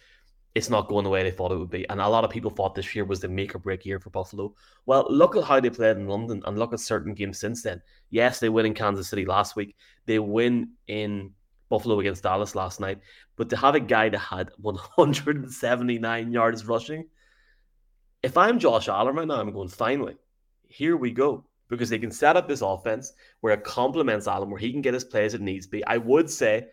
it's 0.55 0.69
not 0.69 0.87
going 0.87 1.03
the 1.03 1.09
way 1.09 1.21
they 1.21 1.31
thought 1.31 1.51
it 1.51 1.57
would 1.57 1.69
be. 1.69 1.87
And 1.89 1.99
a 1.99 2.07
lot 2.07 2.23
of 2.23 2.29
people 2.29 2.49
thought 2.49 2.75
this 2.75 2.95
year 2.95 3.03
was 3.03 3.19
the 3.19 3.27
make 3.27 3.53
or 3.53 3.59
break 3.59 3.85
year 3.85 3.99
for 3.99 4.09
Buffalo. 4.09 4.55
Well, 4.85 5.05
look 5.09 5.35
at 5.35 5.43
how 5.43 5.59
they 5.59 5.69
played 5.69 5.97
in 5.97 6.07
London 6.07 6.41
and 6.45 6.57
look 6.57 6.71
at 6.71 6.79
certain 6.79 7.13
games 7.13 7.39
since 7.39 7.61
then. 7.61 7.81
Yes, 8.09 8.39
they 8.39 8.47
win 8.47 8.65
in 8.65 8.73
Kansas 8.73 9.09
City 9.09 9.25
last 9.25 9.57
week. 9.57 9.75
They 10.05 10.17
win 10.17 10.69
in 10.87 11.31
Buffalo 11.67 11.99
against 11.99 12.23
Dallas 12.23 12.55
last 12.55 12.79
night. 12.79 12.99
But 13.35 13.49
to 13.49 13.57
have 13.57 13.75
a 13.75 13.81
guy 13.81 14.07
that 14.07 14.17
had 14.17 14.49
179 14.57 16.31
yards 16.31 16.65
rushing, 16.65 17.09
if 18.23 18.37
I'm 18.37 18.57
Josh 18.57 18.87
Allen 18.87 19.15
right 19.17 19.27
now, 19.27 19.41
I'm 19.41 19.51
going, 19.51 19.67
finally, 19.67 20.15
here 20.69 20.95
we 20.95 21.11
go. 21.11 21.45
Because 21.67 21.89
they 21.89 21.99
can 21.99 22.11
set 22.11 22.37
up 22.37 22.47
this 22.47 22.61
offense 22.61 23.11
where 23.41 23.53
it 23.53 23.63
complements 23.63 24.27
Allen, 24.27 24.51
where 24.51 24.59
he 24.59 24.71
can 24.71 24.81
get 24.81 24.93
his 24.93 25.03
plays 25.03 25.33
it 25.33 25.41
needs 25.41 25.65
to 25.65 25.71
be. 25.71 25.85
I 25.85 25.97
would 25.97 26.29
say 26.29 26.67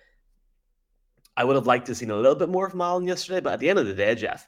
I 1.37 1.45
would 1.45 1.57
have 1.57 1.67
liked 1.67 1.87
to 1.87 1.93
have 1.93 1.97
seen 1.99 2.11
a 2.11 2.17
little 2.17 2.35
bit 2.35 2.49
more 2.49 2.69
from 2.69 2.81
Allen 2.81 3.07
yesterday, 3.07 3.41
but 3.41 3.55
at 3.55 3.61
the 3.61 3.71
end 3.71 3.79
of 3.79 3.87
the 3.87 3.95
day, 3.95 4.15
Jeff, 4.15 4.47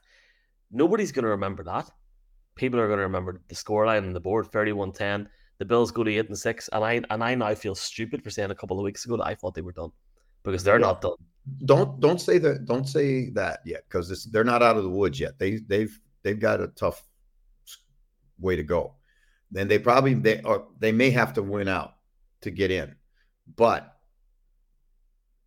nobody's 0.71 1.13
going 1.13 1.25
to 1.25 1.31
remember 1.31 1.65
that. 1.65 1.91
People 2.57 2.79
are 2.79 2.87
going 2.87 2.99
to 2.99 3.05
remember 3.05 3.41
the 3.49 3.55
scoreline 3.55 3.99
and 3.99 4.15
the 4.15 4.21
board, 4.21 4.51
31-10. 4.53 5.27
The 5.59 5.65
Bills 5.65 5.91
go 5.91 6.05
to 6.05 6.13
8 6.13 6.29
and 6.29 6.39
6, 6.39 6.69
and 6.73 6.85
I 6.85 7.01
and 7.11 7.23
I 7.23 7.35
now 7.35 7.55
feel 7.55 7.75
stupid 7.75 8.23
for 8.23 8.31
saying 8.31 8.51
a 8.51 8.55
couple 8.55 8.79
of 8.79 8.85
weeks 8.85 9.05
ago 9.05 9.17
that 9.17 9.27
I 9.27 9.35
thought 9.35 9.55
they 9.55 9.63
were 9.63 9.73
done 9.73 9.91
because 10.43 10.65
they're 10.65 10.81
yeah. 10.81 10.87
not 10.87 11.01
done. 11.01 11.17
Don't 11.65 12.01
don't 12.01 12.21
say 12.21 12.39
that. 12.39 12.65
Don't 12.65 12.89
say 12.89 13.31
that 13.31 13.61
yet 13.65 13.85
because 13.89 14.25
they're 14.27 14.45
not 14.45 14.63
out 14.63 14.77
of 14.77 14.83
the 14.83 14.91
woods 14.91 15.21
yet. 15.21 15.39
They 15.39 15.59
they've 15.69 15.97
they've 16.23 16.39
got 16.39 16.61
a 16.61 16.69
tough 16.69 17.07
way 18.39 18.57
to 18.57 18.65
go. 18.65 18.95
Then 19.51 19.69
they 19.69 19.79
probably 19.79 20.15
they 20.15 20.43
or 20.43 20.67
they 20.79 20.91
may 20.91 21.11
have 21.11 21.35
to 21.35 21.43
win 21.43 21.69
out 21.69 21.95
to 22.41 22.51
get 22.51 22.71
in, 22.71 22.97
but 23.57 23.97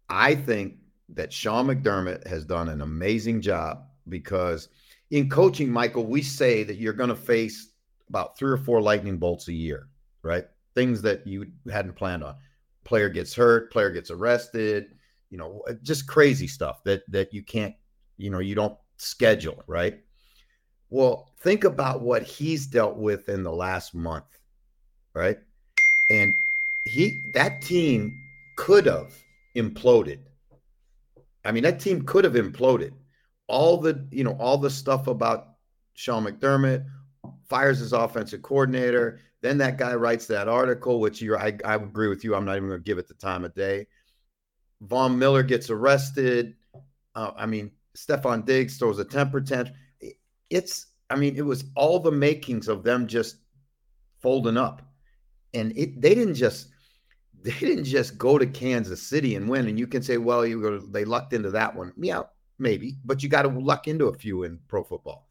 I 0.07 0.35
think 0.35 0.75
that 1.09 1.31
Sean 1.31 1.67
McDermott 1.67 2.25
has 2.27 2.45
done 2.45 2.69
an 2.69 2.81
amazing 2.81 3.41
job 3.41 3.83
because 4.09 4.69
in 5.11 5.29
coaching, 5.29 5.69
Michael, 5.69 6.05
we 6.05 6.21
say 6.21 6.63
that 6.63 6.77
you're 6.77 6.93
going 6.93 7.09
to 7.09 7.15
face 7.15 7.69
about 8.09 8.37
three 8.37 8.51
or 8.51 8.57
four 8.57 8.81
lightning 8.81 9.17
bolts 9.17 9.47
a 9.47 9.53
year, 9.53 9.87
right? 10.21 10.45
Things 10.75 11.01
that 11.01 11.25
you 11.25 11.47
hadn't 11.69 11.95
planned 11.95 12.23
on 12.23 12.35
player 12.87 13.09
gets 13.09 13.35
hurt, 13.35 13.69
player 13.69 13.89
gets 13.91 14.09
arrested, 14.09 14.95
you 15.29 15.37
know, 15.37 15.61
uh, 15.67 15.73
just 15.83 16.07
crazy 16.07 16.47
stuff 16.47 16.83
that 16.85 17.03
that 17.11 17.33
you 17.33 17.43
can't, 17.43 17.75
you 18.15 18.29
know, 18.29 18.39
you 18.39 18.55
don't 18.55 18.77
schedule, 18.95 19.61
right? 19.67 19.99
Well, 20.89 21.29
think 21.41 21.65
about 21.65 22.01
what 22.01 22.23
he's 22.23 22.65
dealt 22.65 22.95
with 22.95 23.27
in 23.27 23.43
the 23.43 23.51
last 23.51 23.93
month, 23.93 24.39
right? 25.13 25.37
And 26.09 26.33
he 26.85 27.25
that 27.33 27.61
team 27.61 28.21
could 28.55 28.85
have 28.85 29.13
imploded. 29.53 30.19
I 31.47 31.51
mean, 31.53 31.63
that 31.63 31.79
team 31.79 32.03
could 32.03 32.25
have 32.25 32.33
imploded. 32.33 32.91
All 33.47 33.77
the, 33.77 34.05
you 34.11 34.23
know, 34.25 34.33
all 34.33 34.57
the 34.57 34.69
stuff 34.69 35.07
about 35.07 35.53
Sean 35.93 36.25
McDermott 36.25 36.85
fires 37.49 37.79
his 37.79 37.93
offensive 37.93 38.41
coordinator, 38.41 39.21
then 39.41 39.57
that 39.59 39.77
guy 39.77 39.95
writes 39.95 40.27
that 40.27 40.49
article, 40.49 40.99
which 40.99 41.21
you're, 41.21 41.39
I, 41.39 41.57
I 41.63 41.75
agree 41.75 42.09
with 42.09 42.25
you. 42.25 42.35
I'm 42.35 42.43
not 42.43 42.57
even 42.57 42.67
going 42.67 42.81
to 42.81 42.83
give 42.83 42.97
it 42.97 43.07
the 43.07 43.13
time 43.13 43.45
of 43.45 43.55
day. 43.55 43.87
Von 44.81 45.17
Miller 45.17 45.41
gets 45.41 45.69
arrested. 45.69 46.55
Uh, 47.15 47.31
I 47.37 47.45
mean, 47.45 47.71
Stefon 47.95 48.45
Diggs 48.45 48.77
throws 48.77 48.99
a 48.99 49.05
temper 49.05 49.39
tantrum. 49.39 49.75
It's, 50.49 50.87
I 51.09 51.15
mean, 51.15 51.37
it 51.37 51.45
was 51.45 51.63
all 51.75 51.99
the 51.99 52.11
makings 52.11 52.67
of 52.67 52.83
them 52.83 53.07
just 53.07 53.37
folding 54.21 54.57
up, 54.57 54.81
and 55.53 55.71
it 55.77 56.01
they 56.01 56.13
didn't 56.13 56.35
just 56.35 56.67
they 57.43 57.51
didn't 57.51 57.85
just 57.85 58.17
go 58.17 58.37
to 58.37 58.45
Kansas 58.45 59.01
City 59.01 59.35
and 59.35 59.49
win. 59.49 59.67
And 59.67 59.79
you 59.79 59.87
can 59.87 60.01
say, 60.01 60.17
well, 60.17 60.45
you 60.45 60.61
go, 60.61 60.79
they 60.79 61.05
lucked 61.05 61.33
into 61.33 61.51
that 61.51 61.75
one. 61.75 61.93
Yeah, 61.97 62.23
maybe, 62.59 62.95
but 63.05 63.23
you 63.23 63.29
got 63.29 63.43
to 63.43 63.49
luck 63.49 63.87
into 63.87 64.07
a 64.07 64.13
few 64.13 64.43
in 64.43 64.59
pro 64.67 64.83
football. 64.83 65.27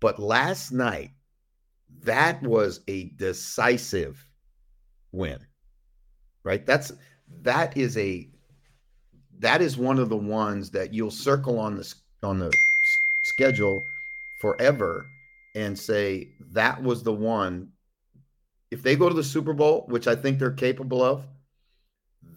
But 0.00 0.18
last 0.18 0.72
night, 0.72 1.10
that 2.02 2.42
was 2.42 2.80
a 2.88 3.10
decisive 3.10 4.26
win, 5.12 5.38
right? 6.44 6.64
That's 6.66 6.92
that 7.42 7.76
is 7.76 7.96
a 7.96 8.28
that 9.38 9.60
is 9.60 9.76
one 9.76 9.98
of 9.98 10.08
the 10.08 10.16
ones 10.16 10.70
that 10.70 10.92
you'll 10.92 11.10
circle 11.10 11.58
on 11.58 11.76
the 11.76 11.94
on 12.22 12.38
the 12.38 12.52
schedule 13.22 13.84
forever 14.38 15.06
and 15.54 15.78
say 15.78 16.30
that 16.52 16.82
was 16.82 17.02
the 17.02 17.12
one 17.12 17.71
if 18.72 18.82
they 18.82 18.96
go 18.96 19.08
to 19.08 19.14
the 19.14 19.22
Super 19.22 19.52
Bowl, 19.52 19.84
which 19.88 20.08
I 20.08 20.16
think 20.16 20.38
they're 20.38 20.50
capable 20.50 21.02
of, 21.02 21.26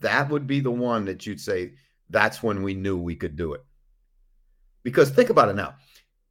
that 0.01 0.29
would 0.29 0.45
be 0.45 0.59
the 0.59 0.71
one 0.71 1.05
that 1.05 1.25
you'd 1.25 1.41
say 1.41 1.73
that's 2.09 2.43
when 2.43 2.61
we 2.61 2.73
knew 2.73 2.97
we 2.97 3.15
could 3.15 3.35
do 3.35 3.53
it. 3.53 3.63
Because 4.83 5.09
think 5.09 5.29
about 5.29 5.49
it 5.49 5.55
now 5.55 5.75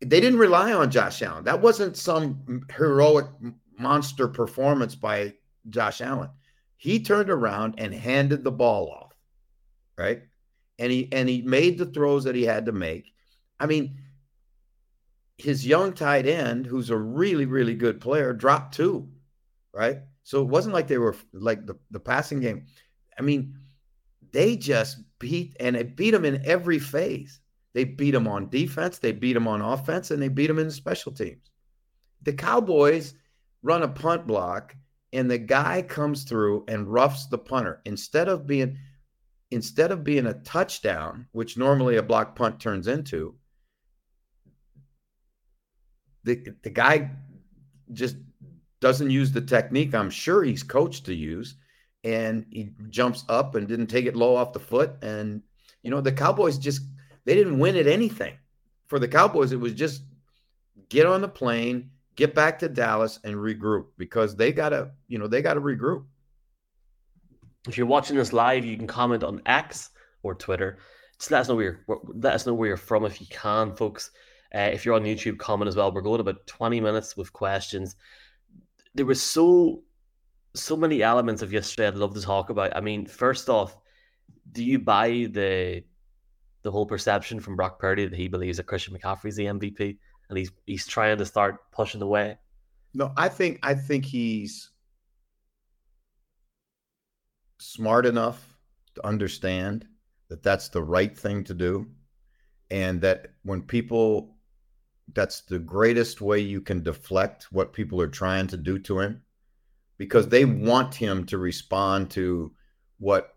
they 0.01 0.21
didn't 0.21 0.39
rely 0.39 0.73
on 0.73 0.91
Josh 0.91 1.23
Allen. 1.23 1.45
That 1.45 1.61
wasn't 1.61 1.97
some 1.97 2.67
heroic 2.77 3.27
monster 3.79 4.29
performance 4.29 4.95
by 4.95 5.35
Josh 5.71 6.01
Allen. 6.01 6.31
He 6.77 7.03
turned 7.03 7.31
around 7.31 7.75
and 7.79 7.95
handed 7.95 8.45
the 8.45 8.53
ball 8.53 8.91
off, 8.91 9.17
right? 9.97 10.23
And 10.79 10.93
he 10.93 11.09
and 11.13 11.29
he 11.29 11.43
made 11.43 11.79
the 11.79 11.87
throws 11.87 12.25
that 12.25 12.35
he 12.35 12.43
had 12.43 12.67
to 12.67 12.73
make. 12.73 13.13
I 13.59 13.67
mean, 13.67 13.99
his 15.39 15.67
young 15.67 15.93
tight 15.95 16.27
end, 16.27 16.67
who's 16.67 16.91
a 16.91 16.97
really 16.97 17.47
really 17.47 17.75
good 17.75 18.01
player, 18.01 18.33
dropped 18.33 18.75
two, 18.75 19.09
right? 19.75 19.99
So 20.23 20.41
it 20.41 20.49
wasn't 20.49 20.75
like 20.75 20.89
they 20.89 20.99
were 20.99 21.17
like 21.33 21.67
the 21.67 21.75
the 21.91 22.01
passing 22.01 22.41
game. 22.41 22.67
I 23.19 23.23
mean, 23.23 23.59
they 24.33 24.57
just 24.57 24.99
beat 25.19 25.57
and 25.61 25.77
it 25.77 25.97
beat 25.97 26.13
them 26.13 26.25
in 26.25 26.43
every 26.45 26.79
phase. 26.79 27.41
They 27.75 27.85
beat 27.85 28.13
them 28.13 28.29
on 28.29 28.51
defense, 28.51 28.99
they 28.99 29.13
beat 29.13 29.33
them 29.33 29.49
on 29.49 29.61
offense, 29.61 30.13
and 30.13 30.23
they 30.23 30.29
beat 30.29 30.47
them 30.47 30.61
in 30.61 30.71
special 30.71 31.11
teams. 31.11 31.51
The 32.23 32.33
Cowboys 32.33 33.15
run 33.63 33.83
a 33.83 33.89
punt 33.89 34.29
block, 34.29 34.77
and 35.13 35.29
the 35.29 35.39
guy 35.39 35.83
comes 35.83 36.23
through 36.23 36.65
and 36.69 36.87
roughs 36.87 37.29
the 37.29 37.39
punter 37.39 37.81
instead 37.85 38.29
of 38.29 38.47
being 38.47 38.79
instead 39.51 39.93
of 39.93 40.05
being 40.05 40.27
a 40.27 40.35
touchdown, 40.35 41.27
which 41.33 41.57
normally 41.57 41.97
a 41.97 42.03
block 42.03 42.35
punt 42.35 42.61
turns 42.61 42.87
into. 42.89 43.35
The, 46.25 46.55
the 46.63 46.71
guy 46.71 47.11
just 47.93 48.17
doesn't 48.85 49.09
use 49.09 49.33
the 49.33 49.41
technique 49.41 49.95
I'm 49.95 50.11
sure 50.11 50.45
he's 50.45 50.63
coached 50.63 51.07
to 51.07 51.15
use. 51.15 51.55
And 52.05 52.45
he 52.51 52.73
jumps 52.91 53.25
up 53.31 53.55
and 53.55 53.67
didn't 53.67 53.87
take 53.87 54.05
it 54.05 54.15
low 54.15 54.37
off 54.37 54.53
the 54.53 54.61
foot. 54.61 55.03
And, 55.03 55.41
you 55.83 55.91
know, 55.91 56.03
the 56.03 56.13
Cowboys 56.13 56.59
just 56.59 56.83
they 57.25 57.35
didn't 57.35 57.59
win 57.59 57.77
at 57.77 57.87
anything. 57.87 58.35
For 58.89 58.99
the 58.99 59.09
Cowboys, 59.09 59.53
it 59.53 59.59
was 59.59 59.73
just 59.73 60.03
get 60.91 61.07
on 61.07 61.23
the 61.23 61.29
plane, 61.29 61.93
get 62.15 62.35
back 62.35 62.59
to 62.59 62.69
Dallas, 62.69 63.21
and 63.25 63.37
regroup 63.37 63.87
because 63.97 64.37
they 64.37 64.53
gotta, 64.53 64.91
you 65.09 65.19
know, 65.19 65.29
they 65.29 65.41
gotta 65.41 65.63
regroup. 65.63 66.05
If 67.67 67.79
you're 67.79 67.87
watching 67.87 68.17
this 68.17 68.35
live, 68.35 68.67
you 68.67 68.77
can 68.77 68.87
comment 68.87 69.25
on 69.25 69.41
X 69.47 69.89
or 70.23 70.35
Twitter. 70.35 70.77
Just 71.19 71.31
let 71.31 71.41
us 71.41 71.49
know 71.49 71.55
where 71.55 71.81
you're, 71.89 72.01
let 72.17 72.35
us 72.35 72.45
know 72.45 72.53
where 72.53 72.69
you're 72.69 72.77
from 72.77 73.07
if 73.07 73.19
you 73.19 73.27
can, 73.31 73.75
folks. 73.75 74.11
Uh, 74.55 74.71
if 74.75 74.85
you're 74.85 74.95
on 74.95 75.05
YouTube, 75.05 75.39
comment 75.39 75.69
as 75.69 75.75
well. 75.75 75.91
We're 75.91 76.03
going 76.03 76.21
about 76.21 76.47
20 76.47 76.83
minutes 76.83 77.17
with 77.17 77.33
questions. 77.33 77.97
There 78.95 79.07
was 79.07 79.23
so 79.23 79.83
so 80.55 80.77
many 80.77 81.03
elements 81.03 81.43
of 81.43 81.53
yesterday 81.53 81.89
I'd 81.89 81.97
love 81.97 82.15
to 82.15 82.21
talk 82.21 82.51
about. 82.51 82.77
I 82.77 82.81
mean, 82.81 83.07
first 83.07 83.49
off, 83.49 83.77
do 84.53 84.63
you 84.65 84.79
buy 84.79 85.29
the 85.31 85.83
the 86.63 86.71
whole 86.71 86.87
perception 86.87 87.41
from 87.41 87.57
Brock 87.57 87.79
Purdy 87.79 88.07
that 88.07 88.17
he 88.17 88.27
believes 88.27 88.57
that 88.57 88.67
Christian 88.67 88.97
McCaffrey's 88.97 89.37
the 89.37 89.45
MVP 89.45 89.99
and 90.29 90.39
he's 90.39 90.51
he's 90.67 90.87
trying 90.87 91.19
to 91.19 91.27
start 91.27 91.71
pushing 91.71 92.03
away. 92.03 92.39
No, 92.95 93.13
I 93.17 93.29
think 93.29 93.61
I 93.63 93.75
think 93.75 94.05
he's 94.05 94.71
smart 97.59 98.07
enough 98.07 98.57
to 98.95 99.07
understand 99.07 99.87
that 100.29 100.43
that's 100.43 100.69
the 100.69 100.83
right 100.83 101.17
thing 101.17 101.45
to 101.45 101.55
do 101.55 101.87
and 102.71 103.01
that 103.03 103.29
when 103.43 103.63
people 103.63 104.34
that's 105.13 105.43
the 105.43 105.59
greatest 105.59 106.21
way 106.21 106.39
you 106.39 106.61
can 106.61 106.83
deflect 106.83 107.49
what 107.53 107.73
people 107.73 108.01
are 108.01 108.09
trying 108.09 108.47
to 108.47 108.57
do 108.57 108.79
to 108.79 109.01
him 109.01 109.23
because 109.99 110.29
they 110.29 110.45
want 110.45 110.95
him 110.95 111.25
to 111.27 111.39
respond 111.39 112.11
to 112.11 112.53
what 112.99 113.37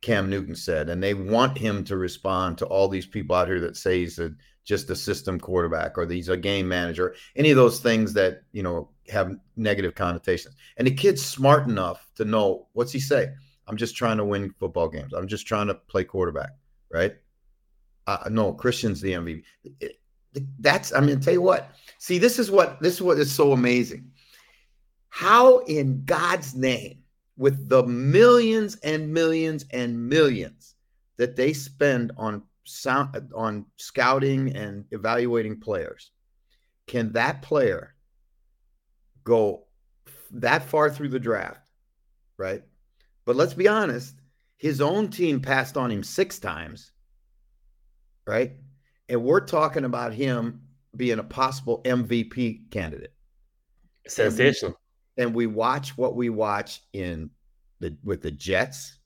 Cam 0.00 0.28
Newton 0.28 0.56
said 0.56 0.88
and 0.88 1.02
they 1.02 1.14
want 1.14 1.56
him 1.56 1.84
to 1.84 1.96
respond 1.96 2.58
to 2.58 2.66
all 2.66 2.88
these 2.88 3.06
people 3.06 3.36
out 3.36 3.48
here 3.48 3.60
that 3.60 3.76
say 3.76 4.00
he's 4.00 4.18
a, 4.18 4.32
just 4.64 4.90
a 4.90 4.96
system 4.96 5.38
quarterback 5.38 5.96
or 5.96 6.06
he's 6.06 6.28
a 6.28 6.36
game 6.36 6.66
manager 6.66 7.14
any 7.36 7.50
of 7.50 7.56
those 7.56 7.80
things 7.80 8.12
that 8.12 8.42
you 8.52 8.62
know 8.62 8.90
have 9.08 9.36
negative 9.56 9.94
connotations 9.94 10.56
and 10.76 10.86
the 10.86 10.94
kid's 10.94 11.24
smart 11.24 11.68
enough 11.68 12.10
to 12.16 12.24
know 12.24 12.66
what's 12.72 12.92
he 12.92 13.00
say 13.00 13.28
I'm 13.66 13.76
just 13.76 13.96
trying 13.96 14.16
to 14.16 14.24
win 14.24 14.54
football 14.58 14.88
games. 14.88 15.12
I'm 15.12 15.28
just 15.28 15.46
trying 15.46 15.68
to 15.68 15.74
play 15.74 16.04
quarterback, 16.04 16.50
right? 16.90 17.14
Uh, 18.06 18.28
no, 18.30 18.52
Christian's 18.52 19.00
the 19.00 19.12
MVP. 19.12 19.44
It, 19.80 19.98
that's 20.58 20.92
I'm 20.92 21.06
mean, 21.06 21.20
tell 21.20 21.34
you 21.34 21.42
what. 21.42 21.70
See, 21.98 22.18
this 22.18 22.38
is 22.38 22.50
what 22.50 22.80
this 22.80 22.94
is 22.94 23.02
what 23.02 23.18
is 23.18 23.32
so 23.32 23.52
amazing. 23.52 24.10
How 25.08 25.58
in 25.58 26.04
God's 26.04 26.54
name, 26.54 27.02
with 27.36 27.68
the 27.68 27.82
millions 27.84 28.76
and 28.76 29.12
millions 29.12 29.64
and 29.72 30.08
millions 30.08 30.74
that 31.18 31.36
they 31.36 31.52
spend 31.52 32.12
on 32.16 32.42
sound 32.64 33.32
on 33.34 33.66
scouting 33.76 34.54
and 34.56 34.84
evaluating 34.90 35.60
players, 35.60 36.10
can 36.86 37.12
that 37.12 37.42
player 37.42 37.94
go 39.24 39.64
that 40.30 40.64
far 40.64 40.90
through 40.90 41.08
the 41.08 41.20
draft, 41.20 41.68
right? 42.36 42.62
But 43.24 43.36
let's 43.36 43.54
be 43.54 43.68
honest, 43.68 44.16
his 44.56 44.80
own 44.80 45.08
team 45.08 45.40
passed 45.40 45.76
on 45.76 45.90
him 45.90 46.02
six 46.02 46.38
times, 46.38 46.92
right? 48.26 48.52
And 49.08 49.22
we're 49.22 49.40
talking 49.40 49.84
about 49.84 50.14
him 50.14 50.62
being 50.96 51.18
a 51.18 51.24
possible 51.24 51.82
MVP 51.84 52.70
candidate. 52.70 53.14
Sensational. 54.06 54.78
And 55.16 55.34
we, 55.34 55.44
and 55.44 55.52
we 55.52 55.54
watch 55.54 55.96
what 55.96 56.16
we 56.16 56.30
watch 56.30 56.80
in 56.92 57.30
the 57.80 57.96
with 58.02 58.22
the 58.22 58.30
Jets, 58.30 58.98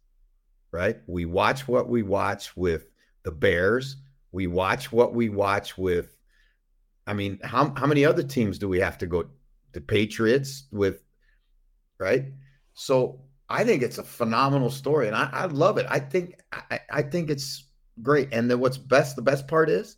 right? 0.72 0.98
We 1.06 1.24
watch 1.24 1.66
what 1.66 1.88
we 1.88 2.02
watch 2.02 2.56
with 2.56 2.88
the 3.24 3.32
Bears. 3.32 3.96
We 4.32 4.46
watch 4.46 4.92
what 4.92 5.14
we 5.14 5.28
watch 5.28 5.76
with. 5.76 6.16
I 7.06 7.14
mean, 7.14 7.38
how 7.42 7.72
how 7.76 7.86
many 7.86 8.04
other 8.04 8.22
teams 8.22 8.58
do 8.58 8.68
we 8.68 8.80
have 8.80 8.98
to 8.98 9.06
go? 9.06 9.24
The 9.72 9.80
Patriots 9.80 10.64
with, 10.70 11.02
right? 11.98 12.26
So 12.74 13.20
I 13.48 13.64
think 13.64 13.82
it's 13.82 13.98
a 13.98 14.02
phenomenal 14.02 14.70
story, 14.70 15.06
and 15.06 15.16
I, 15.16 15.28
I 15.32 15.44
love 15.46 15.78
it. 15.78 15.86
I 15.88 16.00
think 16.00 16.40
I, 16.52 16.80
I 16.90 17.02
think 17.02 17.30
it's 17.30 17.65
great. 18.02 18.28
And 18.32 18.50
then 18.50 18.60
what's 18.60 18.78
best, 18.78 19.16
the 19.16 19.22
best 19.22 19.48
part 19.48 19.70
is, 19.70 19.96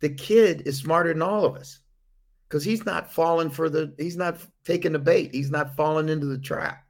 the 0.00 0.10
kid 0.10 0.62
is 0.66 0.78
smarter 0.78 1.12
than 1.12 1.22
all 1.22 1.44
of 1.44 1.56
us 1.56 1.80
because 2.48 2.64
he's 2.64 2.86
not 2.86 3.12
falling 3.12 3.50
for 3.50 3.68
the, 3.68 3.92
he's 3.98 4.16
not 4.16 4.38
taking 4.64 4.92
the 4.92 4.98
bait, 4.98 5.34
he's 5.34 5.50
not 5.50 5.76
falling 5.76 6.08
into 6.08 6.26
the 6.26 6.38
trap. 6.38 6.84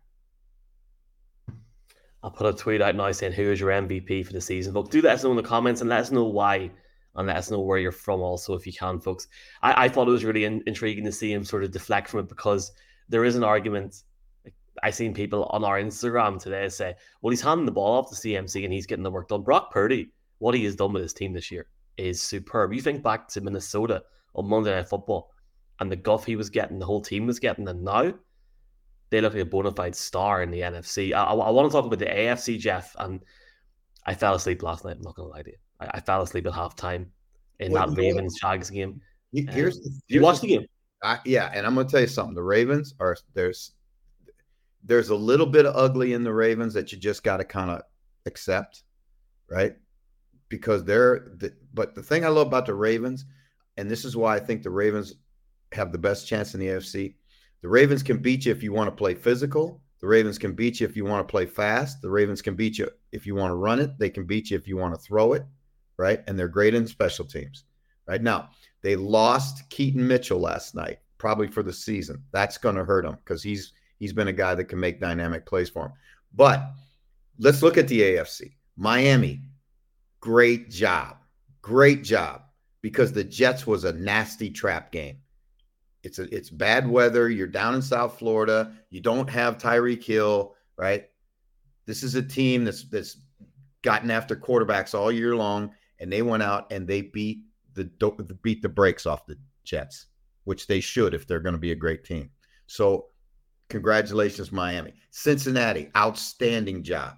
I'll 2.22 2.30
put 2.30 2.52
a 2.52 2.56
tweet 2.56 2.82
out 2.82 2.96
now 2.96 3.10
saying 3.12 3.32
who 3.32 3.50
is 3.50 3.60
your 3.60 3.70
MVP 3.70 4.26
for 4.26 4.32
the 4.32 4.40
season. 4.40 4.74
Folks, 4.74 4.90
do 4.90 5.00
let 5.00 5.14
us 5.14 5.24
know 5.24 5.30
in 5.30 5.36
the 5.36 5.42
comments 5.42 5.80
and 5.80 5.88
let 5.88 6.00
us 6.00 6.10
know 6.10 6.24
why 6.24 6.70
and 7.14 7.26
let 7.26 7.36
us 7.36 7.50
know 7.50 7.60
where 7.60 7.78
you're 7.78 7.92
from 7.92 8.20
also 8.20 8.54
if 8.54 8.66
you 8.66 8.72
can, 8.72 9.00
folks. 9.00 9.28
I, 9.62 9.84
I 9.84 9.88
thought 9.88 10.08
it 10.08 10.12
was 10.12 10.24
really 10.24 10.44
in, 10.44 10.62
intriguing 10.66 11.04
to 11.04 11.12
see 11.12 11.32
him 11.32 11.44
sort 11.44 11.64
of 11.64 11.70
deflect 11.70 12.08
from 12.08 12.20
it 12.20 12.28
because 12.28 12.72
there 13.08 13.24
is 13.24 13.36
an 13.36 13.44
argument 13.44 14.02
I 14.82 14.90
seen 14.90 15.14
people 15.14 15.44
on 15.50 15.64
our 15.64 15.80
Instagram 15.80 16.40
today 16.40 16.68
say, 16.68 16.94
well, 17.20 17.30
he's 17.30 17.40
handing 17.40 17.66
the 17.66 17.72
ball 17.72 17.98
off 17.98 18.10
to 18.10 18.16
CMC 18.16 18.64
and 18.64 18.72
he's 18.72 18.86
getting 18.86 19.02
the 19.02 19.10
work 19.10 19.28
done. 19.28 19.42
Brock 19.42 19.70
Purdy, 19.70 20.10
what 20.38 20.54
he 20.54 20.64
has 20.64 20.76
done 20.76 20.92
with 20.92 21.02
his 21.02 21.12
team 21.12 21.32
this 21.32 21.50
year 21.50 21.66
is 21.96 22.20
superb. 22.20 22.72
You 22.72 22.80
think 22.80 23.02
back 23.02 23.28
to 23.28 23.40
Minnesota 23.40 24.02
on 24.34 24.48
Monday 24.48 24.74
Night 24.74 24.88
Football 24.88 25.30
and 25.80 25.90
the 25.90 25.96
guff 25.96 26.24
he 26.24 26.36
was 26.36 26.50
getting, 26.50 26.78
the 26.78 26.86
whole 26.86 27.00
team 27.00 27.26
was 27.26 27.38
getting, 27.38 27.68
and 27.68 27.82
now 27.82 28.12
they 29.10 29.20
look 29.20 29.32
like 29.32 29.42
a 29.42 29.46
bona 29.46 29.72
fide 29.72 29.96
star 29.96 30.42
in 30.42 30.50
the 30.50 30.60
NFC. 30.60 31.12
I, 31.12 31.24
I, 31.24 31.34
I 31.34 31.50
want 31.50 31.70
to 31.70 31.72
talk 31.72 31.86
about 31.86 31.98
the 31.98 32.06
AFC, 32.06 32.58
Jeff, 32.58 32.94
and 32.98 33.20
I 34.04 34.14
fell 34.14 34.34
asleep 34.34 34.62
last 34.62 34.84
night. 34.84 34.96
I'm 34.96 35.02
not 35.02 35.14
going 35.14 35.28
to 35.28 35.32
lie 35.32 35.42
to 35.42 35.50
you. 35.50 35.56
I, 35.80 35.90
I 35.94 36.00
fell 36.00 36.22
asleep 36.22 36.46
at 36.46 36.52
halftime 36.52 37.06
in 37.60 37.72
well, 37.72 37.88
that 37.88 37.96
Ravens 37.96 38.38
Jags 38.40 38.70
game. 38.70 39.00
Here's, 39.32 39.54
here's 39.54 40.02
you 40.08 40.20
watched 40.20 40.42
the 40.42 40.48
game. 40.48 40.66
I, 41.02 41.18
yeah, 41.24 41.50
and 41.54 41.66
I'm 41.66 41.74
going 41.74 41.86
to 41.86 41.90
tell 41.90 42.00
you 42.00 42.06
something. 42.06 42.34
The 42.34 42.42
Ravens 42.42 42.94
are 42.98 43.16
there's 43.34 43.72
there's 44.84 45.10
a 45.10 45.16
little 45.16 45.46
bit 45.46 45.66
of 45.66 45.76
ugly 45.76 46.12
in 46.12 46.24
the 46.24 46.32
Ravens 46.32 46.74
that 46.74 46.92
you 46.92 46.98
just 46.98 47.22
got 47.22 47.38
to 47.38 47.44
kind 47.44 47.70
of 47.70 47.82
accept, 48.26 48.82
right? 49.50 49.76
Because 50.48 50.84
they're, 50.84 51.32
the, 51.36 51.52
but 51.74 51.94
the 51.94 52.02
thing 52.02 52.24
I 52.24 52.28
love 52.28 52.46
about 52.46 52.66
the 52.66 52.74
Ravens, 52.74 53.26
and 53.76 53.90
this 53.90 54.04
is 54.04 54.16
why 54.16 54.36
I 54.36 54.40
think 54.40 54.62
the 54.62 54.70
Ravens 54.70 55.14
have 55.72 55.92
the 55.92 55.98
best 55.98 56.26
chance 56.26 56.54
in 56.54 56.60
the 56.60 56.68
AFC. 56.68 57.14
The 57.62 57.68
Ravens 57.68 58.02
can 58.02 58.18
beat 58.18 58.46
you 58.46 58.52
if 58.52 58.62
you 58.62 58.72
want 58.72 58.88
to 58.88 58.96
play 58.96 59.14
physical. 59.14 59.82
The 60.00 60.06
Ravens 60.06 60.38
can 60.38 60.52
beat 60.52 60.80
you 60.80 60.86
if 60.86 60.96
you 60.96 61.04
want 61.04 61.26
to 61.26 61.30
play 61.30 61.44
fast. 61.44 62.00
The 62.00 62.10
Ravens 62.10 62.40
can 62.40 62.54
beat 62.54 62.78
you 62.78 62.88
if 63.12 63.26
you 63.26 63.34
want 63.34 63.50
to 63.50 63.56
run 63.56 63.80
it. 63.80 63.98
They 63.98 64.10
can 64.10 64.24
beat 64.24 64.50
you 64.50 64.56
if 64.56 64.68
you 64.68 64.76
want 64.76 64.94
to 64.94 65.00
throw 65.00 65.32
it, 65.32 65.44
right? 65.96 66.22
And 66.26 66.38
they're 66.38 66.48
great 66.48 66.74
in 66.74 66.86
special 66.86 67.24
teams. 67.24 67.64
Right 68.06 68.22
now, 68.22 68.50
they 68.82 68.96
lost 68.96 69.68
Keaton 69.70 70.06
Mitchell 70.06 70.38
last 70.38 70.74
night, 70.74 71.00
probably 71.18 71.48
for 71.48 71.62
the 71.62 71.72
season. 71.72 72.22
That's 72.32 72.58
going 72.58 72.76
to 72.76 72.84
hurt 72.84 73.04
them 73.04 73.16
because 73.16 73.42
he's 73.42 73.72
he's 73.98 74.12
been 74.12 74.28
a 74.28 74.32
guy 74.32 74.54
that 74.54 74.64
can 74.64 74.80
make 74.80 75.00
dynamic 75.00 75.46
plays 75.46 75.68
for 75.68 75.86
him. 75.86 75.92
But 76.34 76.62
let's 77.38 77.62
look 77.62 77.76
at 77.78 77.88
the 77.88 78.00
AFC. 78.00 78.52
Miami, 78.76 79.42
great 80.20 80.70
job. 80.70 81.16
Great 81.62 82.04
job 82.04 82.42
because 82.80 83.12
the 83.12 83.24
Jets 83.24 83.66
was 83.66 83.84
a 83.84 83.92
nasty 83.92 84.50
trap 84.50 84.92
game. 84.92 85.18
It's 86.02 86.18
a, 86.18 86.34
it's 86.34 86.50
bad 86.50 86.88
weather. 86.88 87.28
You're 87.28 87.48
down 87.48 87.74
in 87.74 87.82
South 87.82 88.18
Florida. 88.18 88.72
You 88.90 89.00
don't 89.00 89.28
have 89.28 89.58
Tyreek 89.58 90.02
Hill, 90.02 90.54
right? 90.76 91.08
This 91.86 92.02
is 92.02 92.14
a 92.14 92.22
team 92.22 92.64
that's 92.64 92.84
that's 92.84 93.18
gotten 93.82 94.10
after 94.10 94.36
quarterbacks 94.36 94.94
all 94.94 95.10
year 95.10 95.34
long, 95.34 95.72
and 95.98 96.12
they 96.12 96.22
went 96.22 96.42
out 96.42 96.70
and 96.70 96.86
they 96.86 97.02
beat 97.02 97.44
the 97.74 97.84
beat 98.42 98.62
the 98.62 98.68
brakes 98.68 99.06
off 99.06 99.26
the 99.26 99.36
Jets, 99.64 100.06
which 100.44 100.66
they 100.66 100.80
should 100.80 101.14
if 101.14 101.26
they're 101.26 101.40
going 101.40 101.54
to 101.54 101.60
be 101.60 101.72
a 101.72 101.76
great 101.76 102.04
team. 102.04 102.30
So 102.66 103.06
Congratulations, 103.68 104.50
Miami. 104.50 104.94
Cincinnati, 105.10 105.90
outstanding 105.96 106.82
job. 106.82 107.16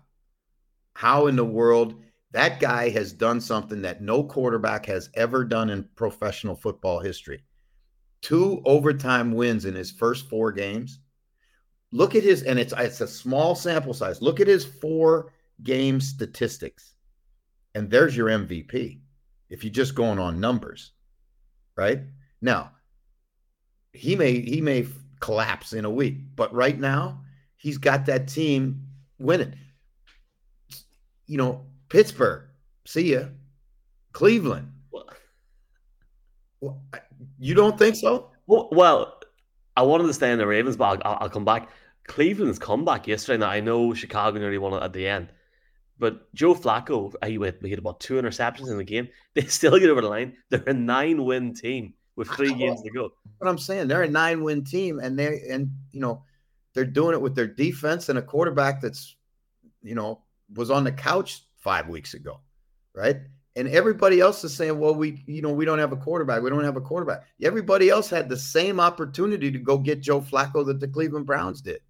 How 0.94 1.28
in 1.28 1.36
the 1.36 1.44
world 1.44 2.02
that 2.32 2.60
guy 2.60 2.90
has 2.90 3.12
done 3.12 3.40
something 3.40 3.82
that 3.82 4.02
no 4.02 4.24
quarterback 4.24 4.86
has 4.86 5.10
ever 5.14 5.44
done 5.44 5.70
in 5.70 5.88
professional 5.96 6.56
football 6.56 7.00
history? 7.00 7.44
Two 8.22 8.62
overtime 8.64 9.32
wins 9.32 9.64
in 9.64 9.74
his 9.74 9.90
first 9.90 10.28
four 10.28 10.52
games. 10.52 10.98
Look 11.92 12.14
at 12.14 12.22
his, 12.22 12.42
and 12.42 12.58
it's 12.58 12.74
it's 12.76 13.00
a 13.00 13.08
small 13.08 13.54
sample 13.54 13.94
size. 13.94 14.22
Look 14.22 14.40
at 14.40 14.46
his 14.46 14.64
four 14.64 15.32
game 15.62 16.00
statistics, 16.00 16.94
and 17.74 17.90
there's 17.90 18.16
your 18.16 18.28
MVP. 18.28 19.00
If 19.48 19.64
you're 19.64 19.72
just 19.72 19.96
going 19.96 20.18
on 20.20 20.38
numbers, 20.38 20.92
right 21.76 22.02
now, 22.40 22.72
he 23.92 24.14
may 24.14 24.40
he 24.40 24.60
may 24.60 24.86
collapse 25.20 25.72
in 25.72 25.84
a 25.84 25.90
week. 25.90 26.16
But 26.34 26.52
right 26.52 26.78
now, 26.78 27.20
he's 27.56 27.78
got 27.78 28.06
that 28.06 28.28
team 28.28 28.86
winning. 29.18 29.54
You 31.26 31.38
know, 31.38 31.66
Pittsburgh, 31.88 32.48
see 32.86 33.12
ya. 33.12 33.26
Cleveland. 34.12 34.72
Well, 36.60 36.82
you 37.38 37.54
don't 37.54 37.78
think 37.78 37.96
so? 37.96 38.30
Well, 38.46 38.68
well, 38.72 39.20
I 39.76 39.82
wanted 39.82 40.08
to 40.08 40.14
stay 40.14 40.32
in 40.32 40.38
the 40.38 40.46
Ravens, 40.46 40.76
but 40.76 41.00
I'll, 41.06 41.18
I'll 41.20 41.30
come 41.30 41.44
back. 41.44 41.70
Cleveland's 42.06 42.58
comeback 42.58 43.06
yesterday. 43.06 43.38
Now 43.38 43.50
I 43.50 43.60
know 43.60 43.94
Chicago 43.94 44.38
nearly 44.38 44.58
won 44.58 44.74
it 44.74 44.82
at 44.82 44.92
the 44.92 45.06
end, 45.06 45.28
but 45.98 46.32
Joe 46.34 46.54
Flacco, 46.54 47.14
he 47.24 47.34
had, 47.34 47.58
he 47.62 47.70
had 47.70 47.78
about 47.78 48.00
two 48.00 48.14
interceptions 48.14 48.70
in 48.70 48.78
the 48.78 48.84
game. 48.84 49.08
They 49.34 49.42
still 49.46 49.78
get 49.78 49.90
over 49.90 50.00
the 50.00 50.08
line. 50.08 50.36
They're 50.50 50.64
a 50.66 50.74
nine-win 50.74 51.54
team 51.54 51.94
with 52.20 52.28
three 52.32 52.52
games 52.52 52.82
to 52.82 52.90
go. 52.90 53.10
But 53.38 53.48
I'm 53.48 53.56
saying 53.56 53.88
they're 53.88 54.02
a 54.02 54.08
nine 54.08 54.44
win 54.44 54.62
team 54.62 55.00
and 55.00 55.18
they 55.18 55.40
and 55.48 55.70
you 55.90 56.00
know 56.00 56.22
they're 56.74 56.84
doing 56.84 57.14
it 57.14 57.20
with 57.20 57.34
their 57.34 57.46
defense 57.46 58.10
and 58.10 58.18
a 58.18 58.22
quarterback 58.22 58.82
that's 58.82 59.16
you 59.82 59.94
know 59.94 60.20
was 60.54 60.70
on 60.70 60.84
the 60.84 60.92
couch 60.92 61.46
five 61.56 61.88
weeks 61.88 62.12
ago, 62.12 62.40
right? 62.94 63.16
And 63.56 63.68
everybody 63.68 64.20
else 64.20 64.44
is 64.44 64.54
saying, 64.54 64.78
well, 64.78 64.94
we 64.94 65.24
you 65.26 65.40
know 65.40 65.48
we 65.48 65.64
don't 65.64 65.78
have 65.78 65.92
a 65.92 65.96
quarterback. 65.96 66.42
We 66.42 66.50
don't 66.50 66.62
have 66.62 66.76
a 66.76 66.82
quarterback. 66.82 67.24
Everybody 67.42 67.88
else 67.88 68.10
had 68.10 68.28
the 68.28 68.36
same 68.36 68.80
opportunity 68.80 69.50
to 69.50 69.58
go 69.58 69.78
get 69.78 70.02
Joe 70.02 70.20
Flacco 70.20 70.64
that 70.66 70.78
the 70.78 70.88
Cleveland 70.88 71.24
Browns 71.24 71.62
did, 71.62 71.80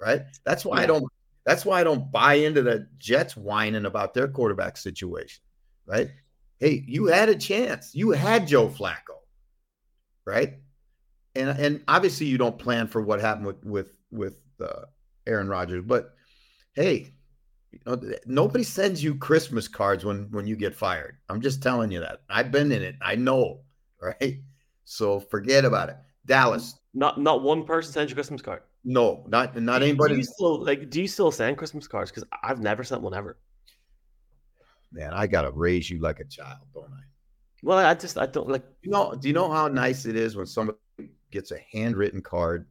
right? 0.00 0.22
That's 0.44 0.64
why 0.64 0.76
yeah. 0.76 0.82
I 0.84 0.86
don't. 0.86 1.12
That's 1.44 1.64
why 1.64 1.80
I 1.80 1.84
don't 1.84 2.12
buy 2.12 2.34
into 2.34 2.62
the 2.62 2.86
Jets 2.98 3.36
whining 3.36 3.86
about 3.86 4.14
their 4.14 4.28
quarterback 4.28 4.76
situation, 4.76 5.42
right? 5.84 6.10
Hey, 6.60 6.84
you 6.86 7.06
had 7.06 7.28
a 7.28 7.34
chance. 7.34 7.92
You 7.92 8.12
had 8.12 8.46
Joe 8.46 8.68
Flacco 8.68 9.17
right? 10.28 10.58
And 11.34 11.48
and 11.50 11.82
obviously 11.88 12.26
you 12.26 12.38
don't 12.38 12.58
plan 12.58 12.86
for 12.86 13.02
what 13.02 13.20
happened 13.20 13.46
with 13.46 13.64
with 13.64 13.92
with 14.10 14.36
uh, 14.60 14.82
Aaron 15.26 15.48
Rodgers, 15.48 15.84
but 15.84 16.14
hey, 16.74 17.12
you 17.72 17.78
know, 17.86 18.00
nobody 18.26 18.64
sends 18.64 19.02
you 19.02 19.14
Christmas 19.14 19.68
cards 19.68 20.04
when 20.04 20.28
when 20.30 20.46
you 20.46 20.56
get 20.56 20.74
fired. 20.74 21.18
I'm 21.28 21.40
just 21.40 21.62
telling 21.62 21.90
you 21.90 22.00
that. 22.00 22.22
I've 22.28 22.52
been 22.52 22.72
in 22.72 22.82
it. 22.82 22.96
I 23.00 23.14
know, 23.16 23.60
right? 24.02 24.40
So 24.84 25.20
forget 25.20 25.64
about 25.64 25.88
it. 25.88 25.96
Dallas. 26.26 26.78
Not 26.94 27.20
not 27.20 27.42
one 27.42 27.64
person 27.64 27.92
sends 27.92 28.10
you 28.10 28.14
Christmas 28.14 28.42
card. 28.42 28.62
No, 28.84 29.24
not 29.28 29.60
not 29.60 29.82
anybody. 29.82 30.14
Do 30.14 30.18
you 30.18 30.24
still 30.24 30.64
like? 30.64 30.90
Do 30.90 31.00
you 31.00 31.08
still 31.08 31.30
send 31.30 31.58
Christmas 31.58 31.86
cards? 31.86 32.10
Because 32.10 32.24
I've 32.42 32.60
never 32.60 32.84
sent 32.84 33.02
one 33.02 33.14
ever. 33.14 33.38
Man, 34.90 35.12
I 35.12 35.26
gotta 35.26 35.50
raise 35.50 35.90
you 35.90 36.00
like 36.00 36.20
a 36.20 36.24
child, 36.24 36.60
don't 36.72 36.92
I? 36.92 37.04
Well, 37.62 37.78
I 37.78 37.94
just 37.94 38.18
I 38.18 38.26
don't 38.26 38.48
like. 38.48 38.64
You 38.82 38.90
know, 38.90 39.14
do 39.14 39.28
you 39.28 39.34
know 39.34 39.50
how 39.50 39.68
nice 39.68 40.06
it 40.06 40.16
is 40.16 40.36
when 40.36 40.46
somebody 40.46 40.78
gets 41.30 41.50
a 41.50 41.58
handwritten 41.72 42.22
card, 42.22 42.66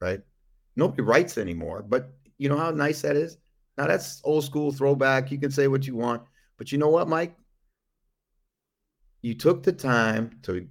right? 0.00 0.20
Nobody 0.74 1.02
writes 1.02 1.38
anymore, 1.38 1.82
but 1.82 2.12
you 2.38 2.48
know 2.48 2.58
how 2.58 2.70
nice 2.70 3.02
that 3.02 3.16
is. 3.16 3.38
Now 3.78 3.86
that's 3.86 4.20
old 4.24 4.44
school 4.44 4.72
throwback. 4.72 5.30
You 5.30 5.38
can 5.38 5.50
say 5.50 5.68
what 5.68 5.86
you 5.86 5.96
want, 5.96 6.22
but 6.58 6.72
you 6.72 6.78
know 6.78 6.88
what, 6.88 7.08
Mike? 7.08 7.36
You 9.22 9.34
took 9.34 9.62
the 9.62 9.72
time 9.72 10.38
to 10.42 10.66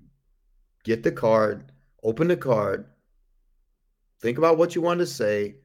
get 0.84 1.04
the 1.04 1.12
card, 1.12 1.72
open 2.04 2.28
the 2.28 2.38
card, 2.38 2.86
think 4.22 4.38
about 4.38 4.58
what 4.58 4.76
you 4.76 4.82
want 4.82 5.00
to 5.00 5.06
say, 5.06 5.56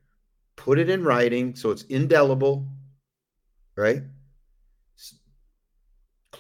put 0.57 0.79
it 0.79 0.89
in 0.89 1.05
writing 1.05 1.55
so 1.55 1.71
it's 1.71 1.83
indelible, 1.85 2.67
right? 3.77 4.03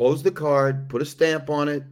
Close 0.00 0.22
the 0.22 0.30
card, 0.30 0.88
put 0.88 1.02
a 1.02 1.04
stamp 1.04 1.50
on 1.50 1.68
it. 1.68 1.82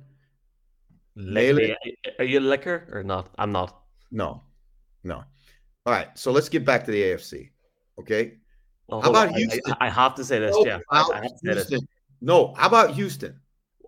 Mail 1.14 1.58
it. 1.58 1.76
Are 2.18 2.24
you 2.24 2.38
a 2.38 2.40
liquor 2.40 2.88
or 2.90 3.02
not? 3.02 3.28
I'm 3.36 3.52
not. 3.52 3.82
No, 4.10 4.40
no. 5.04 5.16
All 5.84 5.92
right. 5.92 6.08
So 6.14 6.32
let's 6.32 6.48
get 6.48 6.64
back 6.64 6.86
to 6.86 6.90
the 6.90 7.02
AFC. 7.02 7.50
Okay. 8.00 8.38
Well, 8.86 9.02
how 9.02 9.10
about 9.10 9.28
on. 9.28 9.34
Houston? 9.34 9.60
I, 9.78 9.88
I, 9.88 9.90
have 9.90 10.14
to 10.14 10.24
say 10.24 10.38
this, 10.38 10.56
no, 10.56 10.64
Jeff. 10.64 10.80
I. 10.90 11.28
No. 12.22 12.54
How 12.54 12.68
about 12.68 12.94
Houston? 12.94 13.38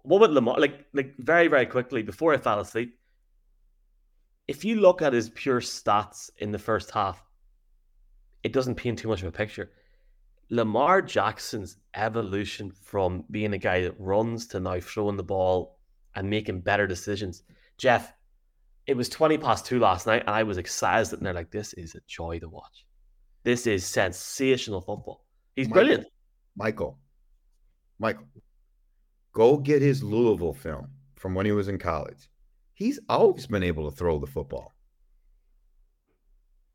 What 0.02 0.20
would 0.20 0.32
Lamar? 0.32 0.60
Like, 0.60 0.84
like 0.92 1.14
very, 1.16 1.48
very 1.48 1.64
quickly 1.64 2.02
before 2.02 2.34
I 2.34 2.36
fell 2.36 2.60
asleep. 2.60 2.98
If 4.48 4.66
you 4.66 4.82
look 4.82 5.00
at 5.00 5.14
his 5.14 5.30
pure 5.30 5.62
stats 5.62 6.28
in 6.36 6.52
the 6.52 6.58
first 6.58 6.90
half, 6.90 7.24
it 8.42 8.52
doesn't 8.52 8.74
paint 8.74 8.98
too 8.98 9.08
much 9.08 9.22
of 9.22 9.28
a 9.28 9.32
picture. 9.32 9.70
Lamar 10.50 11.00
Jackson's 11.00 11.76
evolution 11.94 12.72
from 12.72 13.24
being 13.30 13.54
a 13.54 13.58
guy 13.58 13.82
that 13.82 13.94
runs 13.98 14.48
to 14.48 14.58
now 14.58 14.80
throwing 14.80 15.16
the 15.16 15.22
ball 15.22 15.78
and 16.16 16.28
making 16.28 16.60
better 16.60 16.88
decisions. 16.88 17.44
Jeff, 17.78 18.12
it 18.86 18.96
was 18.96 19.08
20 19.08 19.38
past 19.38 19.64
two 19.64 19.78
last 19.78 20.08
night, 20.08 20.22
and 20.22 20.30
I 20.30 20.42
was 20.42 20.58
excited 20.58 21.12
and 21.12 21.24
they're 21.24 21.32
like, 21.32 21.52
this 21.52 21.72
is 21.74 21.94
a 21.94 22.00
joy 22.08 22.40
to 22.40 22.48
watch. 22.48 22.84
This 23.44 23.68
is 23.68 23.86
sensational 23.86 24.80
football. 24.80 25.24
He's 25.54 25.68
Michael, 25.68 25.82
brilliant. 25.82 26.06
Michael, 26.56 26.98
Michael, 28.00 28.26
go 29.32 29.56
get 29.56 29.82
his 29.82 30.02
Louisville 30.02 30.52
film 30.52 30.88
from 31.14 31.34
when 31.34 31.46
he 31.46 31.52
was 31.52 31.68
in 31.68 31.78
college. 31.78 32.28
He's 32.74 32.98
always 33.08 33.46
been 33.46 33.62
able 33.62 33.88
to 33.88 33.96
throw 33.96 34.18
the 34.18 34.26
football. 34.26 34.74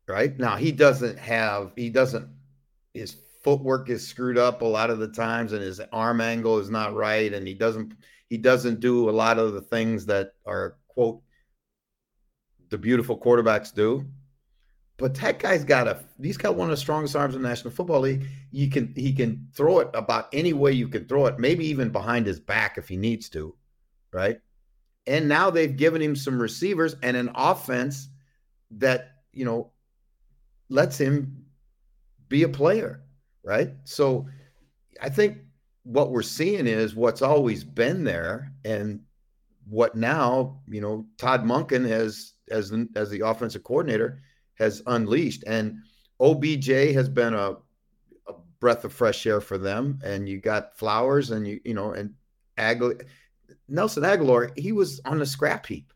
Right 0.08 0.38
now, 0.38 0.56
he 0.56 0.72
doesn't 0.72 1.18
have, 1.18 1.72
he 1.76 1.90
doesn't, 1.90 2.28
his 2.94 3.16
footwork 3.46 3.88
is 3.90 4.04
screwed 4.04 4.36
up 4.36 4.60
a 4.60 4.64
lot 4.64 4.90
of 4.90 4.98
the 4.98 5.06
times 5.06 5.52
and 5.52 5.62
his 5.62 5.80
arm 5.92 6.20
angle 6.20 6.58
is 6.58 6.68
not 6.68 6.92
right 6.96 7.32
and 7.32 7.46
he 7.46 7.54
doesn't 7.54 7.94
he 8.28 8.36
doesn't 8.36 8.80
do 8.80 9.08
a 9.08 9.12
lot 9.12 9.38
of 9.38 9.52
the 9.52 9.60
things 9.60 10.04
that 10.04 10.32
are 10.44 10.78
quote 10.88 11.22
the 12.70 12.76
beautiful 12.76 13.16
quarterbacks 13.16 13.72
do. 13.72 14.04
But 14.96 15.14
that 15.16 15.38
guy's 15.38 15.62
got 15.62 15.86
a 15.86 16.00
he's 16.20 16.36
got 16.36 16.56
one 16.56 16.66
of 16.66 16.72
the 16.72 16.76
strongest 16.76 17.14
arms 17.14 17.36
in 17.36 17.42
the 17.42 17.48
national 17.48 17.72
football 17.72 18.00
league. 18.00 18.26
You 18.50 18.68
can 18.68 18.92
he 18.96 19.12
can 19.12 19.46
throw 19.54 19.78
it 19.78 19.90
about 19.94 20.28
any 20.32 20.52
way 20.52 20.72
you 20.72 20.88
can 20.88 21.06
throw 21.06 21.26
it 21.26 21.38
maybe 21.38 21.68
even 21.68 21.90
behind 21.90 22.26
his 22.26 22.40
back 22.40 22.78
if 22.78 22.88
he 22.88 22.96
needs 22.96 23.28
to 23.28 23.54
right? 24.12 24.40
And 25.06 25.28
now 25.28 25.50
they've 25.50 25.76
given 25.76 26.02
him 26.02 26.16
some 26.16 26.42
receivers 26.42 26.96
and 27.00 27.16
an 27.16 27.30
offense 27.36 28.08
that 28.72 29.12
you 29.32 29.44
know 29.44 29.70
lets 30.68 30.98
him 30.98 31.44
be 32.28 32.42
a 32.42 32.48
player 32.48 33.05
right? 33.46 33.70
So 33.84 34.26
I 35.00 35.08
think 35.08 35.38
what 35.84 36.10
we're 36.10 36.22
seeing 36.22 36.66
is 36.66 36.96
what's 36.96 37.22
always 37.22 37.62
been 37.62 38.02
there 38.02 38.52
and 38.64 39.00
what 39.68 39.94
now, 39.94 40.60
you 40.66 40.80
know, 40.80 41.06
Todd 41.16 41.44
Monken 41.44 41.88
has 41.88 42.32
as 42.50 42.70
the, 42.70 42.88
as 42.96 43.08
the 43.08 43.20
offensive 43.20 43.62
coordinator 43.62 44.20
has 44.54 44.82
unleashed 44.86 45.44
and 45.46 45.78
OBJ 46.20 46.66
has 46.92 47.08
been 47.08 47.34
a, 47.34 47.52
a 48.26 48.32
breath 48.58 48.84
of 48.84 48.92
fresh 48.92 49.24
air 49.26 49.40
for 49.40 49.58
them 49.58 50.00
and 50.04 50.28
you 50.28 50.40
got 50.40 50.76
Flowers 50.76 51.30
and 51.30 51.46
you 51.46 51.60
you 51.64 51.74
know 51.74 51.92
and 51.92 52.14
Aguilar, 52.58 52.96
Nelson 53.68 54.02
Agholor, 54.02 54.56
he 54.58 54.72
was 54.72 55.00
on 55.04 55.18
the 55.18 55.26
scrap 55.26 55.66
heap 55.66 55.92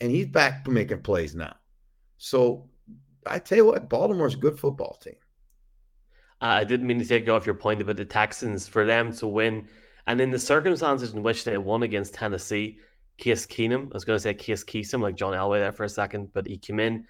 and 0.00 0.10
he's 0.10 0.26
back 0.26 0.66
making 0.66 1.02
plays 1.02 1.34
now. 1.34 1.56
So 2.16 2.68
I 3.26 3.38
tell 3.38 3.58
you 3.58 3.66
what, 3.66 3.90
Baltimore's 3.90 4.34
a 4.34 4.38
good 4.38 4.58
football 4.58 4.98
team. 5.02 5.16
Uh, 6.40 6.46
I 6.46 6.64
didn't 6.64 6.86
mean 6.86 6.98
to 6.98 7.04
take 7.04 7.28
off 7.28 7.46
your 7.46 7.54
point 7.54 7.80
about 7.80 7.96
the 7.96 8.04
Texans 8.04 8.68
for 8.68 8.84
them 8.84 9.12
to 9.16 9.26
win. 9.26 9.68
And 10.06 10.20
in 10.20 10.30
the 10.30 10.38
circumstances 10.38 11.14
in 11.14 11.22
which 11.22 11.44
they 11.44 11.56
won 11.56 11.82
against 11.82 12.14
Tennessee, 12.14 12.78
Case 13.16 13.46
Keenum, 13.46 13.86
I 13.86 13.94
was 13.94 14.04
going 14.04 14.16
to 14.16 14.20
say 14.20 14.34
Case 14.34 14.64
Keesum, 14.64 15.00
like 15.00 15.14
John 15.14 15.32
Elway 15.32 15.60
there 15.60 15.72
for 15.72 15.84
a 15.84 15.88
second, 15.88 16.32
but 16.32 16.46
he 16.46 16.58
came 16.58 16.80
in. 16.80 17.06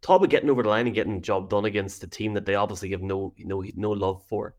Talk 0.00 0.18
about 0.18 0.30
getting 0.30 0.48
over 0.48 0.62
the 0.62 0.68
line 0.68 0.86
and 0.86 0.94
getting 0.94 1.14
the 1.14 1.20
job 1.20 1.50
done 1.50 1.64
against 1.64 2.02
a 2.04 2.06
team 2.06 2.34
that 2.34 2.46
they 2.46 2.54
obviously 2.54 2.90
have 2.90 3.02
no 3.02 3.34
no 3.36 3.64
no 3.74 3.90
love 3.90 4.22
for 4.28 4.54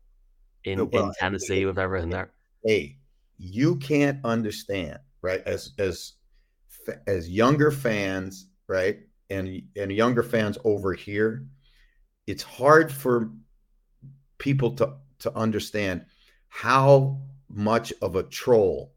in, 0.64 0.88
well, 0.90 1.06
in 1.06 1.12
Tennessee 1.18 1.64
with 1.64 1.78
everything 1.78 2.10
there. 2.10 2.30
Hey, 2.62 2.98
you 3.38 3.76
can't 3.76 4.22
understand, 4.24 4.98
right? 5.22 5.42
As 5.46 5.72
as 5.78 6.12
as 7.06 7.28
younger 7.28 7.70
fans, 7.70 8.48
right, 8.68 9.00
and 9.30 9.62
and 9.76 9.90
younger 9.90 10.22
fans 10.22 10.58
over 10.64 10.92
here, 10.92 11.46
it's 12.26 12.42
hard 12.42 12.92
for 12.92 13.30
people 14.40 14.72
to 14.72 14.94
to 15.20 15.32
understand 15.36 16.04
how 16.48 17.20
much 17.48 17.92
of 18.02 18.16
a 18.16 18.24
troll 18.24 18.92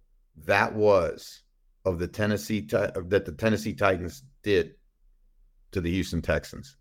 that 0.45 0.73
was 0.73 1.43
of 1.85 1.99
the 1.99 2.07
Tennessee 2.07 2.61
that 2.61 3.25
the 3.25 3.35
Tennessee 3.37 3.73
Titans 3.73 4.23
did 4.41 4.73
to 5.71 5.81
the 5.81 5.91
Houston 5.91 6.21
Texans. 6.21 6.77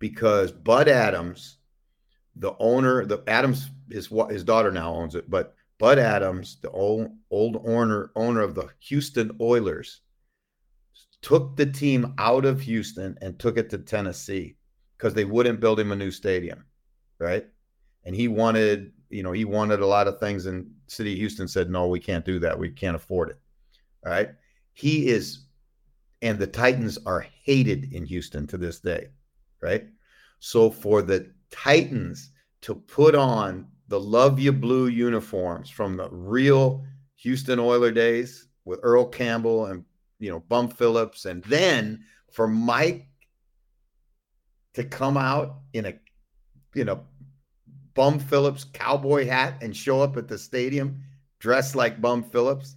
Because 0.00 0.50
Bud 0.50 0.88
Adams 0.88 1.58
the 2.36 2.52
owner 2.58 3.04
the 3.04 3.22
Adams 3.26 3.70
is 3.90 4.10
what 4.10 4.30
his 4.30 4.44
daughter 4.44 4.70
now 4.70 4.94
owns 4.94 5.14
it 5.14 5.28
but 5.28 5.54
Bud 5.78 5.98
Adams 5.98 6.58
the 6.62 6.70
old 6.70 7.08
old 7.30 7.62
owner 7.66 8.12
owner 8.16 8.40
of 8.40 8.54
the 8.54 8.68
Houston 8.80 9.36
Oilers 9.40 10.00
took 11.22 11.56
the 11.56 11.66
team 11.66 12.14
out 12.18 12.44
of 12.44 12.60
Houston 12.62 13.18
and 13.20 13.38
took 13.38 13.58
it 13.58 13.68
to 13.70 13.78
Tennessee 13.78 14.56
because 14.96 15.12
they 15.12 15.24
wouldn't 15.24 15.60
build 15.60 15.80
him 15.80 15.92
a 15.92 15.96
new 15.96 16.10
stadium 16.10 16.64
right 17.18 17.46
and 18.04 18.14
he 18.14 18.28
wanted, 18.28 18.92
you 19.08 19.22
know, 19.22 19.32
he 19.32 19.44
wanted 19.44 19.80
a 19.80 19.86
lot 19.86 20.08
of 20.08 20.18
things, 20.18 20.46
and 20.46 20.70
City 20.86 21.12
of 21.12 21.18
Houston 21.18 21.48
said, 21.48 21.70
no, 21.70 21.86
we 21.86 22.00
can't 22.00 22.24
do 22.24 22.38
that. 22.40 22.58
We 22.58 22.70
can't 22.70 22.96
afford 22.96 23.30
it. 23.30 23.38
All 24.04 24.12
right. 24.12 24.30
He 24.72 25.08
is, 25.08 25.46
and 26.22 26.38
the 26.38 26.46
Titans 26.46 26.98
are 27.06 27.26
hated 27.44 27.92
in 27.92 28.04
Houston 28.04 28.46
to 28.48 28.56
this 28.56 28.80
day. 28.80 29.08
Right. 29.60 29.86
So 30.38 30.70
for 30.70 31.02
the 31.02 31.30
Titans 31.50 32.30
to 32.62 32.74
put 32.74 33.14
on 33.14 33.66
the 33.88 34.00
Luv 34.00 34.38
Ya 34.38 34.52
Blue 34.52 34.86
uniforms 34.86 35.68
from 35.68 35.96
the 35.96 36.08
real 36.10 36.84
Houston 37.16 37.58
Oiler 37.58 37.90
days 37.90 38.48
with 38.64 38.80
Earl 38.82 39.06
Campbell 39.06 39.66
and, 39.66 39.84
you 40.18 40.30
know, 40.30 40.40
Bum 40.40 40.68
Phillips, 40.68 41.24
and 41.24 41.42
then 41.44 42.04
for 42.30 42.46
Mike 42.46 43.08
to 44.74 44.84
come 44.84 45.16
out 45.16 45.56
in 45.72 45.86
a, 45.86 45.94
you 46.74 46.84
know, 46.84 47.04
Bum 47.94 48.18
Phillips 48.18 48.64
cowboy 48.64 49.26
hat 49.26 49.62
and 49.62 49.76
show 49.76 50.00
up 50.00 50.16
at 50.16 50.28
the 50.28 50.38
stadium 50.38 51.02
dressed 51.38 51.74
like 51.74 52.00
Bum 52.00 52.22
Phillips. 52.22 52.76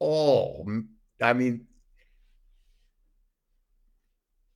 Oh, 0.00 0.66
I 1.20 1.32
mean, 1.32 1.66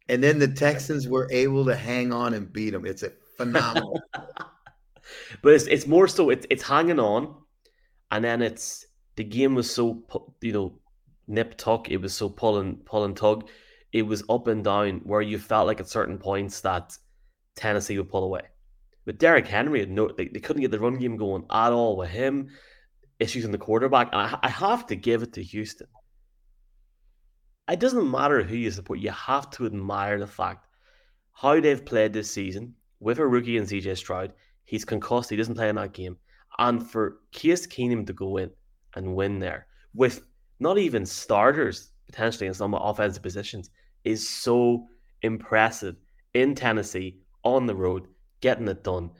and 0.08 0.22
then 0.22 0.38
the 0.38 0.48
Texans 0.48 1.06
were 1.06 1.28
able 1.30 1.64
to 1.66 1.76
hang 1.76 2.12
on 2.12 2.34
and 2.34 2.52
beat 2.52 2.70
them. 2.70 2.86
It's 2.86 3.02
a 3.02 3.12
phenomenal. 3.36 4.00
but 5.42 5.52
it's 5.52 5.66
it's 5.66 5.86
more 5.86 6.08
so 6.08 6.30
it's 6.30 6.46
it's 6.50 6.62
hanging 6.62 6.98
on, 6.98 7.34
and 8.10 8.24
then 8.24 8.42
it's 8.42 8.86
the 9.16 9.24
game 9.24 9.54
was 9.54 9.72
so 9.72 10.04
you 10.40 10.52
know 10.52 10.78
nip 11.28 11.56
tuck. 11.56 11.90
It 11.90 11.98
was 11.98 12.14
so 12.14 12.28
pull 12.28 12.58
and 12.58 12.84
pull 12.84 13.04
and 13.04 13.16
tug. 13.16 13.48
It 13.92 14.02
was 14.02 14.24
up 14.28 14.48
and 14.48 14.64
down 14.64 15.00
where 15.04 15.22
you 15.22 15.38
felt 15.38 15.66
like 15.66 15.80
at 15.80 15.88
certain 15.88 16.18
points 16.18 16.60
that 16.62 16.96
Tennessee 17.54 17.98
would 17.98 18.10
pull 18.10 18.24
away. 18.24 18.42
With 19.06 19.18
Derrick 19.18 19.46
Henry, 19.46 19.80
had 19.80 19.90
no, 19.90 20.08
they, 20.08 20.28
they 20.28 20.40
couldn't 20.40 20.62
get 20.62 20.72
the 20.72 20.80
run 20.80 20.98
game 20.98 21.16
going 21.16 21.44
at 21.50 21.72
all 21.72 21.96
with 21.96 22.10
him. 22.10 22.48
Issues 23.18 23.44
in 23.44 23.52
the 23.52 23.58
quarterback. 23.58 24.08
And 24.12 24.20
I, 24.20 24.38
I 24.42 24.48
have 24.48 24.86
to 24.88 24.96
give 24.96 25.22
it 25.22 25.32
to 25.34 25.42
Houston. 25.42 25.86
It 27.70 27.80
doesn't 27.80 28.10
matter 28.10 28.42
who 28.42 28.56
you 28.56 28.70
support, 28.70 28.98
you 28.98 29.10
have 29.10 29.50
to 29.50 29.66
admire 29.66 30.18
the 30.18 30.26
fact 30.26 30.66
how 31.32 31.60
they've 31.60 31.84
played 31.84 32.12
this 32.12 32.30
season 32.30 32.74
with 33.00 33.18
a 33.18 33.26
rookie 33.26 33.56
in 33.56 33.64
CJ 33.64 33.96
Stroud. 33.96 34.32
He's 34.64 34.84
concussed. 34.84 35.30
He 35.30 35.36
doesn't 35.36 35.54
play 35.54 35.68
in 35.68 35.76
that 35.76 35.92
game. 35.92 36.16
And 36.58 36.88
for 36.88 37.18
Case 37.32 37.66
Keenum 37.66 38.06
to 38.06 38.12
go 38.12 38.38
in 38.38 38.50
and 38.94 39.14
win 39.14 39.38
there 39.38 39.66
with 39.94 40.22
not 40.60 40.78
even 40.78 41.04
starters 41.04 41.90
potentially 42.06 42.46
in 42.46 42.54
some 42.54 42.74
offensive 42.74 43.22
positions 43.22 43.70
is 44.04 44.26
so 44.26 44.86
impressive 45.22 45.96
in 46.34 46.54
Tennessee 46.54 47.18
on 47.42 47.66
the 47.66 47.74
road, 47.74 48.06
getting 48.40 48.68
it 48.68 48.84
done. 48.84 49.10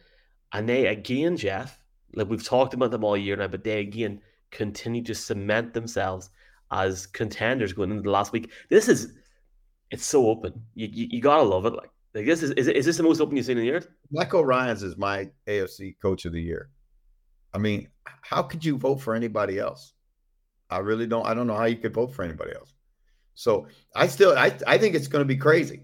And 0.53 0.69
they 0.69 0.87
again, 0.87 1.37
Jeff, 1.37 1.79
like 2.15 2.29
we've 2.29 2.45
talked 2.45 2.75
about 2.75 2.91
them 2.91 3.05
all 3.05 3.17
year 3.17 3.37
now, 3.37 3.49
but 3.49 3.65
they 3.65 3.81
again 3.81 4.21
continue 4.51 5.03
to 5.05 5.15
cement 5.15 5.75
themselves 5.75 6.31
as 6.71 7.07
contenders 7.07 7.73
going 7.73 7.91
into 7.91 8.03
the 8.03 8.11
last 8.11 8.33
week. 8.33 8.51
This 8.71 8.89
is 8.89 9.15
it's 9.91 10.05
so 10.05 10.27
open. 10.27 10.63
You, 10.75 10.89
you, 10.93 11.09
you 11.13 11.21
gotta 11.21 11.43
love 11.43 11.67
it. 11.67 11.75
Like 11.75 11.91
like 12.15 12.27
this 12.27 12.43
is 12.43 12.53
is, 12.53 12.69
is 12.69 12.87
this 12.87 12.97
the 12.97 13.03
most 13.03 13.21
open 13.21 13.37
you've 13.37 13.47
seen 13.47 13.59
in 13.59 13.65
years? 13.65 13.87
DeMeco 14.13 14.45
Ryans 14.45 14.83
is 14.83 14.97
my 14.97 15.29
AFC 15.47 15.97
coach 16.01 16.25
of 16.25 16.33
the 16.33 16.43
year. 16.43 16.71
I 17.53 17.59
mean, 17.59 17.89
how 18.23 18.43
could 18.43 18.65
you 18.65 18.77
vote 18.77 19.01
for 19.01 19.15
anybody 19.15 19.59
else? 19.59 19.93
I 20.71 20.79
really 20.79 21.07
don't. 21.07 21.27
I 21.27 21.35
don't 21.35 21.47
know 21.47 21.57
how 21.57 21.65
you 21.65 21.77
could 21.77 21.95
vote 21.95 22.15
for 22.15 22.23
anybody 22.23 22.53
else. 22.55 22.73
So 23.35 23.69
I 23.95 24.07
still, 24.09 24.37
I, 24.37 24.57
I 24.67 24.79
think 24.79 24.95
it's 24.95 25.09
going 25.09 25.21
to 25.21 25.27
be 25.27 25.37
crazy. 25.37 25.83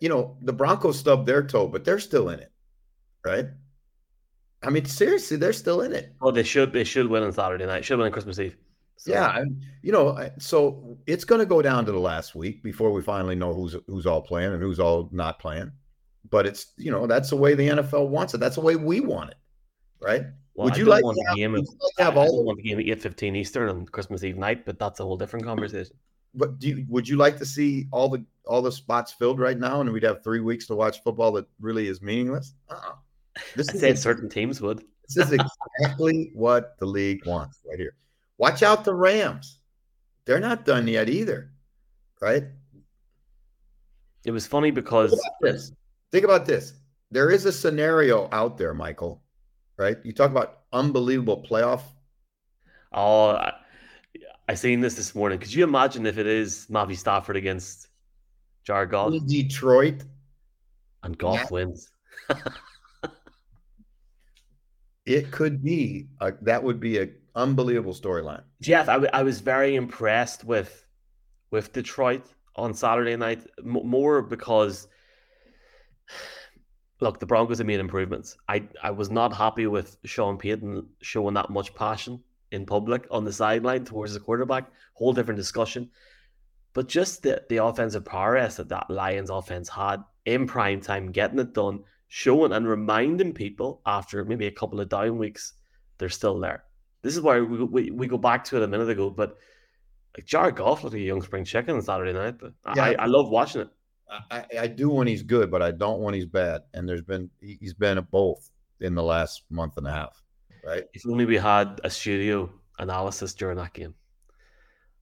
You 0.00 0.08
know, 0.08 0.36
the 0.42 0.52
Broncos 0.52 0.98
stubbed 0.98 1.26
their 1.26 1.42
toe, 1.42 1.66
but 1.66 1.84
they're 1.84 1.98
still 1.98 2.28
in 2.28 2.38
it, 2.38 2.52
right? 3.24 3.46
I 4.62 4.70
mean, 4.70 4.84
seriously, 4.84 5.36
they're 5.36 5.52
still 5.52 5.80
in 5.82 5.92
it. 5.92 6.14
Oh, 6.20 6.30
they 6.30 6.42
should. 6.42 6.72
They 6.72 6.84
should 6.84 7.08
win 7.08 7.22
on 7.22 7.32
Saturday 7.32 7.66
night. 7.66 7.84
Should 7.84 7.98
win 7.98 8.06
on 8.06 8.12
Christmas 8.12 8.38
Eve. 8.38 8.56
So. 8.96 9.12
Yeah, 9.12 9.38
and, 9.38 9.64
you 9.80 9.92
know, 9.92 10.30
so 10.38 10.98
it's 11.06 11.24
going 11.24 11.38
to 11.38 11.46
go 11.46 11.62
down 11.62 11.86
to 11.86 11.92
the 11.92 11.98
last 11.98 12.34
week 12.34 12.62
before 12.62 12.92
we 12.92 13.00
finally 13.00 13.34
know 13.34 13.54
who's 13.54 13.74
who's 13.86 14.04
all 14.04 14.20
playing 14.20 14.52
and 14.52 14.62
who's 14.62 14.78
all 14.78 15.08
not 15.10 15.38
playing. 15.38 15.72
But 16.28 16.46
it's 16.46 16.74
you 16.76 16.90
know 16.90 17.06
that's 17.06 17.30
the 17.30 17.36
way 17.36 17.54
the 17.54 17.68
NFL 17.68 18.08
wants 18.08 18.34
it. 18.34 18.38
That's 18.38 18.56
the 18.56 18.60
way 18.60 18.76
we 18.76 19.00
want 19.00 19.30
it, 19.30 19.38
right? 20.02 20.24
Well, 20.54 20.66
would 20.66 20.76
you 20.76 20.84
like, 20.84 21.02
to 21.02 21.24
have, 21.28 21.36
game 21.36 21.54
of, 21.54 21.60
like 21.60 22.06
have 22.06 22.18
all? 22.18 22.44
want 22.44 22.58
the 22.58 22.68
game 22.68 22.78
at 22.78 22.84
eight 22.84 23.00
fifteen 23.00 23.34
Eastern 23.34 23.70
on 23.70 23.86
Christmas 23.86 24.22
Eve 24.22 24.36
night, 24.36 24.66
but 24.66 24.78
that's 24.78 25.00
a 25.00 25.04
whole 25.04 25.16
different 25.16 25.46
conversation. 25.46 25.96
But 26.34 26.58
do 26.58 26.68
you, 26.68 26.84
would 26.90 27.08
you 27.08 27.16
like 27.16 27.38
to 27.38 27.46
see 27.46 27.86
all 27.92 28.10
the 28.10 28.22
all 28.44 28.60
the 28.60 28.70
spots 28.70 29.12
filled 29.12 29.40
right 29.40 29.58
now, 29.58 29.80
and 29.80 29.90
we'd 29.90 30.02
have 30.02 30.22
three 30.22 30.40
weeks 30.40 30.66
to 30.66 30.74
watch 30.74 31.02
football 31.02 31.32
that 31.32 31.46
really 31.58 31.88
is 31.88 32.02
meaningless? 32.02 32.52
Uh-uh. 32.68 32.96
This 33.56 33.74
is 33.74 33.82
a, 33.82 33.96
certain 33.96 34.28
teams 34.28 34.60
would. 34.60 34.84
This 35.08 35.28
is 35.28 35.32
exactly 35.80 36.30
what 36.34 36.78
the 36.78 36.86
league 36.86 37.26
wants 37.26 37.60
right 37.68 37.78
here. 37.78 37.94
Watch 38.38 38.62
out 38.62 38.84
the 38.84 38.94
Rams. 38.94 39.58
They're 40.24 40.40
not 40.40 40.64
done 40.64 40.86
yet 40.86 41.08
either, 41.08 41.50
right? 42.20 42.44
It 44.24 44.30
was 44.30 44.46
funny 44.46 44.70
because 44.70 45.10
Think 45.10 45.22
about 45.22 45.52
this. 45.52 45.72
Think 46.12 46.24
about 46.24 46.46
this. 46.46 46.74
There 47.10 47.30
is 47.30 47.44
a 47.46 47.52
scenario 47.52 48.28
out 48.32 48.56
there, 48.56 48.74
Michael, 48.74 49.22
right? 49.76 49.98
You 50.04 50.12
talk 50.12 50.30
about 50.30 50.60
unbelievable 50.72 51.44
playoff. 51.48 51.82
Oh, 52.92 53.30
I, 53.30 53.52
I 54.48 54.54
seen 54.54 54.80
this 54.80 54.94
this 54.94 55.14
morning. 55.14 55.38
Could 55.38 55.52
you 55.52 55.64
imagine 55.64 56.06
if 56.06 56.18
it 56.18 56.26
is 56.26 56.66
Matthew 56.68 56.96
Stafford 56.96 57.36
against 57.36 57.88
Jared 58.64 58.90
Goff? 58.90 59.12
Detroit. 59.26 60.04
And 61.02 61.16
Goff 61.16 61.36
yeah. 61.36 61.46
wins. 61.50 61.90
it 65.14 65.30
could 65.30 65.62
be. 65.62 66.08
A, 66.20 66.32
that 66.42 66.62
would 66.62 66.80
be 66.80 66.98
an 66.98 67.14
unbelievable 67.34 67.94
storyline. 67.94 68.42
Jeff, 68.60 68.88
I, 68.88 68.94
w- 68.94 69.10
I 69.12 69.22
was 69.22 69.40
very 69.40 69.74
impressed 69.76 70.44
with 70.44 70.86
with 71.50 71.72
Detroit 71.72 72.24
on 72.56 72.74
Saturday 72.74 73.16
night, 73.16 73.46
M- 73.58 73.86
more 73.96 74.22
because– 74.22 74.88
look, 77.00 77.18
the 77.18 77.26
Broncos 77.26 77.58
have 77.58 77.66
made 77.66 77.80
improvements. 77.80 78.36
I, 78.48 78.64
I 78.82 78.90
was 78.90 79.10
not 79.10 79.32
happy 79.32 79.66
with 79.66 79.96
Sean 80.04 80.36
Payton 80.36 80.86
showing 81.00 81.34
that 81.34 81.50
much 81.50 81.74
passion 81.74 82.22
in 82.52 82.66
public 82.66 83.06
on 83.10 83.24
the 83.24 83.32
sideline 83.32 83.84
towards 83.84 84.12
the 84.12 84.20
quarterback. 84.20 84.70
Whole 84.94 85.12
different 85.12 85.38
discussion. 85.38 85.90
But 86.72 86.88
just 86.88 87.22
the, 87.22 87.42
the 87.48 87.58
offensive 87.58 88.04
prowess 88.04 88.56
that 88.56 88.68
that 88.68 88.90
Lions 88.90 89.30
offense 89.30 89.68
had 89.68 90.04
in 90.24 90.46
prime 90.46 90.80
time, 90.80 91.10
getting 91.10 91.38
it 91.38 91.54
done, 91.54 91.84
showing 92.12 92.52
and 92.52 92.68
reminding 92.68 93.32
people 93.32 93.80
after 93.86 94.24
maybe 94.24 94.48
a 94.48 94.50
couple 94.50 94.80
of 94.80 94.88
down 94.88 95.16
weeks, 95.16 95.54
they're 95.96 96.08
still 96.08 96.40
there. 96.40 96.64
This 97.02 97.16
is 97.16 97.22
why 97.22 97.40
we, 97.40 97.64
we, 97.64 97.90
we 97.92 98.06
go 98.08 98.18
back 98.18 98.44
to 98.46 98.56
it 98.56 98.64
a 98.64 98.66
minute 98.66 98.90
ago, 98.90 99.10
but 99.10 99.36
like 100.16 100.26
Jared 100.26 100.56
Goff 100.56 100.82
looked 100.82 100.94
like 100.94 101.02
a 101.02 101.04
young 101.04 101.22
spring 101.22 101.44
chicken 101.44 101.76
on 101.76 101.82
Saturday 101.82 102.12
night. 102.12 102.34
But 102.38 102.52
yeah. 102.74 102.84
I, 102.84 102.96
I 102.98 103.06
love 103.06 103.30
watching 103.30 103.62
it. 103.62 103.68
I, 104.28 104.44
I 104.58 104.66
do 104.66 104.90
when 104.90 105.06
he's 105.06 105.22
good, 105.22 105.52
but 105.52 105.62
I 105.62 105.70
don't 105.70 106.00
when 106.00 106.14
he's 106.14 106.26
bad. 106.26 106.62
And 106.74 106.88
there's 106.88 107.00
been 107.00 107.30
he's 107.40 107.74
been 107.74 107.96
at 107.96 108.10
both 108.10 108.50
in 108.80 108.96
the 108.96 109.04
last 109.04 109.44
month 109.48 109.76
and 109.76 109.86
a 109.86 109.92
half. 109.92 110.20
Right. 110.66 110.84
If 110.92 111.06
only 111.08 111.26
we 111.26 111.36
had 111.36 111.80
a 111.84 111.90
studio 111.90 112.50
analysis 112.80 113.34
during 113.34 113.56
that 113.58 113.72
game. 113.72 113.94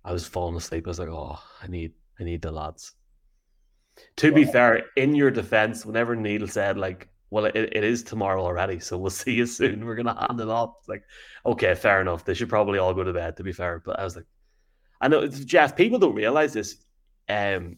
I 0.05 0.13
was 0.13 0.27
falling 0.27 0.57
asleep. 0.57 0.87
I 0.87 0.91
was 0.91 0.99
like, 0.99 1.09
oh, 1.09 1.41
I 1.63 1.69
need 1.69 1.95
I 2.21 2.25
need 2.25 2.43
the 2.43 2.53
lads. 2.53 2.93
To 4.17 4.33
be 4.33 4.45
fair, 4.45 4.85
in 4.97 5.15
your 5.15 5.31
defense, 5.31 5.87
whenever 5.87 6.17
Neil 6.17 6.47
said 6.47 6.79
like, 6.79 7.09
well, 7.31 7.45
it, 7.45 7.55
it 7.55 7.85
is 7.85 8.03
tomorrow 8.03 8.43
already, 8.43 8.81
so 8.81 8.97
we'll 8.97 9.11
see 9.23 9.33
you 9.33 9.47
soon. 9.47 9.85
We're 9.85 9.97
gonna 9.97 10.27
hand 10.27 10.41
it 10.41 10.49
off. 10.49 10.75
It's 10.81 10.89
like, 10.89 11.05
okay, 11.47 11.75
fair 11.75 12.01
enough. 12.01 12.25
They 12.25 12.35
should 12.35 12.49
probably 12.49 12.79
all 12.79 12.95
go 12.95 13.05
to 13.05 13.13
bed. 13.13 13.37
To 13.37 13.43
be 13.43 13.53
fair, 13.53 13.83
but 13.85 13.99
I 13.99 14.05
was 14.05 14.17
like, 14.17 14.27
I 15.01 15.09
know 15.09 15.27
Jeff. 15.27 15.77
People 15.77 15.99
don't 15.99 16.15
realize 16.15 16.53
this. 16.53 16.77
Um, 17.29 17.77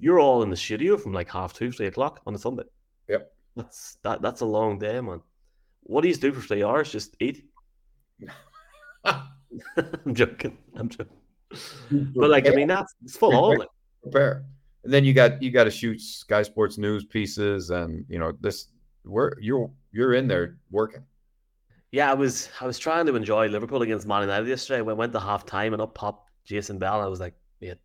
you're 0.00 0.20
all 0.20 0.42
in 0.42 0.50
the 0.50 0.56
studio 0.56 0.96
from 0.96 1.12
like 1.12 1.30
half 1.30 1.54
two, 1.54 1.72
three 1.72 1.86
o'clock 1.86 2.20
on 2.26 2.34
a 2.34 2.38
Sunday. 2.38 2.64
Yep. 3.08 3.32
That's 3.56 3.98
that. 4.02 4.22
That's 4.22 4.40
a 4.40 4.46
long 4.46 4.78
day, 4.78 5.00
man. 5.00 5.20
What 5.84 6.02
do 6.02 6.08
you 6.08 6.14
do 6.14 6.32
for 6.32 6.46
three 6.46 6.62
hours? 6.62 6.92
Just 6.92 7.16
eat. 7.20 7.44
I'm 9.76 10.14
joking. 10.14 10.58
I'm 10.76 10.88
joking. 10.88 11.16
But 11.90 12.30
like, 12.30 12.46
I 12.46 12.50
mean, 12.50 12.68
that's 12.68 12.94
it's 13.04 13.16
full 13.16 13.34
on. 13.34 13.64
Prepare. 14.02 14.44
And 14.84 14.92
then 14.92 15.04
you 15.04 15.12
got 15.12 15.42
you 15.42 15.50
got 15.50 15.64
to 15.64 15.70
shoot 15.70 16.00
Sky 16.00 16.42
Sports 16.42 16.78
News 16.78 17.04
pieces, 17.04 17.70
and 17.70 18.04
you 18.08 18.18
know 18.18 18.32
this. 18.40 18.68
Where 19.04 19.36
you're 19.40 19.70
you're 19.90 20.14
in 20.14 20.28
there 20.28 20.58
working. 20.70 21.02
Yeah, 21.90 22.10
I 22.10 22.14
was 22.14 22.50
I 22.60 22.66
was 22.66 22.78
trying 22.78 23.06
to 23.06 23.16
enjoy 23.16 23.48
Liverpool 23.48 23.82
against 23.82 24.06
Man 24.06 24.22
United 24.22 24.48
yesterday. 24.48 24.82
We 24.82 24.92
went 24.92 25.12
to 25.14 25.20
half 25.20 25.46
time 25.46 25.72
and 25.72 25.80
up 25.80 25.94
popped 25.94 26.30
Jason 26.44 26.78
Bell. 26.78 27.00
I 27.00 27.06
was 27.06 27.20
like, 27.20 27.34
mate, 27.60 27.78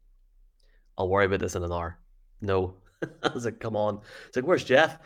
I'll 0.97 1.10
worry 1.10 1.25
about 1.25 1.39
this 1.39 1.56
in 1.56 1.63
an 1.63 1.71
hour. 1.71 1.97
No. 2.41 2.75
I 3.23 3.29
was 3.34 3.45
like, 3.45 3.60
come 3.60 3.75
on. 3.75 4.01
It's 4.27 4.36
like, 4.36 4.45
where's 4.45 4.63
Jeff? 4.63 4.97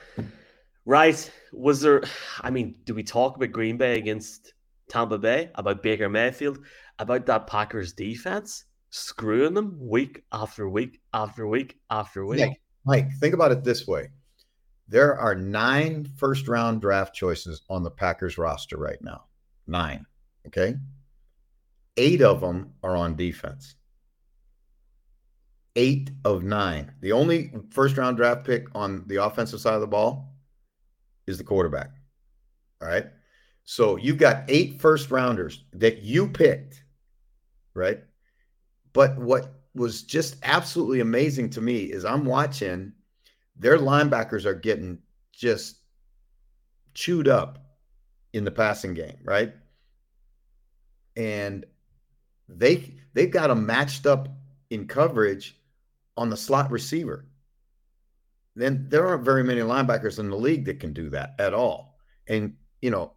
Right. 0.86 1.32
Was 1.52 1.82
there, 1.82 2.04
I 2.41 2.50
mean, 2.50 2.76
do 2.86 2.93
we 2.93 3.04
talk 3.04 3.36
about 3.36 3.52
Green 3.52 3.78
Bay 3.78 3.97
against 3.97 4.54
Tampa 4.89 5.17
Bay, 5.17 5.52
about 5.56 5.84
Baker 5.84 6.08
Mayfield, 6.08 6.60
about 7.00 7.26
that 7.26 7.47
Packers 7.47 7.93
defense 7.93 8.65
screwing 8.89 9.54
them 9.54 9.78
week 9.80 10.23
after 10.32 10.69
week 10.69 11.02
after 11.13 11.47
week 11.47 11.80
after 11.89 12.26
week? 12.26 12.39
Yeah. 12.39 12.54
Mike, 12.86 13.12
think 13.19 13.34
about 13.34 13.52
it 13.52 13.63
this 13.63 13.88
way 13.88 14.10
there 14.89 15.17
are 15.19 15.36
nine 15.36 16.06
first 16.15 16.47
round 16.47 16.80
draft 16.80 17.13
choices 17.13 17.62
on 17.69 17.84
the 17.84 17.91
Packers 17.91 18.38
roster 18.38 18.78
right 18.78 19.02
now. 19.02 19.26
Nine. 19.67 20.06
Okay. 20.47 20.76
Eight 21.97 22.21
of 22.21 22.39
them 22.39 22.73
are 22.84 22.95
on 22.95 23.15
defense 23.15 23.76
eight 25.78 26.10
of 26.26 26.43
nine. 26.43 26.91
The 27.00 27.13
only 27.13 27.52
first 27.69 27.95
round 27.97 28.17
draft 28.17 28.43
pick 28.43 28.67
on 28.76 29.04
the 29.06 29.23
offensive 29.23 29.62
side 29.62 29.76
of 29.76 29.82
the 29.82 29.88
ball 29.88 30.34
is 31.28 31.38
the 31.38 31.43
quarterback. 31.43 31.91
All 32.82 32.88
right. 32.88 33.06
So 33.63 33.95
you've 33.95 34.17
got 34.17 34.43
eight 34.47 34.82
first 34.82 35.12
rounders 35.12 35.63
that 35.73 36.02
you 36.02 36.28
picked, 36.28 36.84
right? 37.73 38.00
But 38.98 39.16
what 39.20 39.54
was 39.76 40.02
just 40.02 40.38
absolutely 40.42 41.02
amazing 41.02 41.52
to 41.52 41.62
me 41.62 41.84
is 41.84 42.04
I'm 42.04 42.26
watching 42.26 42.94
their 43.56 43.78
linebackers 43.78 44.44
are 44.46 44.56
getting 44.56 44.98
just 45.32 45.82
chewed 46.96 47.28
up 47.28 47.60
in 48.34 48.44
the 48.44 48.50
passing 48.50 48.96
game, 48.96 49.20
right? 49.24 49.54
And 51.16 51.64
they 52.50 52.96
they've 53.14 53.30
got 53.30 53.50
them 53.50 53.68
matched 53.68 54.08
up 54.08 54.30
in 54.72 54.88
coverage 54.88 55.62
on 56.18 56.32
the 56.32 56.38
slot 56.38 56.72
receiver. 56.72 57.28
Then 58.56 58.88
there 58.90 59.06
aren't 59.06 59.24
very 59.24 59.44
many 59.44 59.62
linebackers 59.62 60.18
in 60.18 60.32
the 60.32 60.38
league 60.38 60.66
that 60.66 60.80
can 60.80 60.94
do 60.94 61.12
that 61.12 61.36
at 61.38 61.54
all. 61.54 62.00
And 62.28 62.56
you 62.82 62.90
know, 62.90 63.14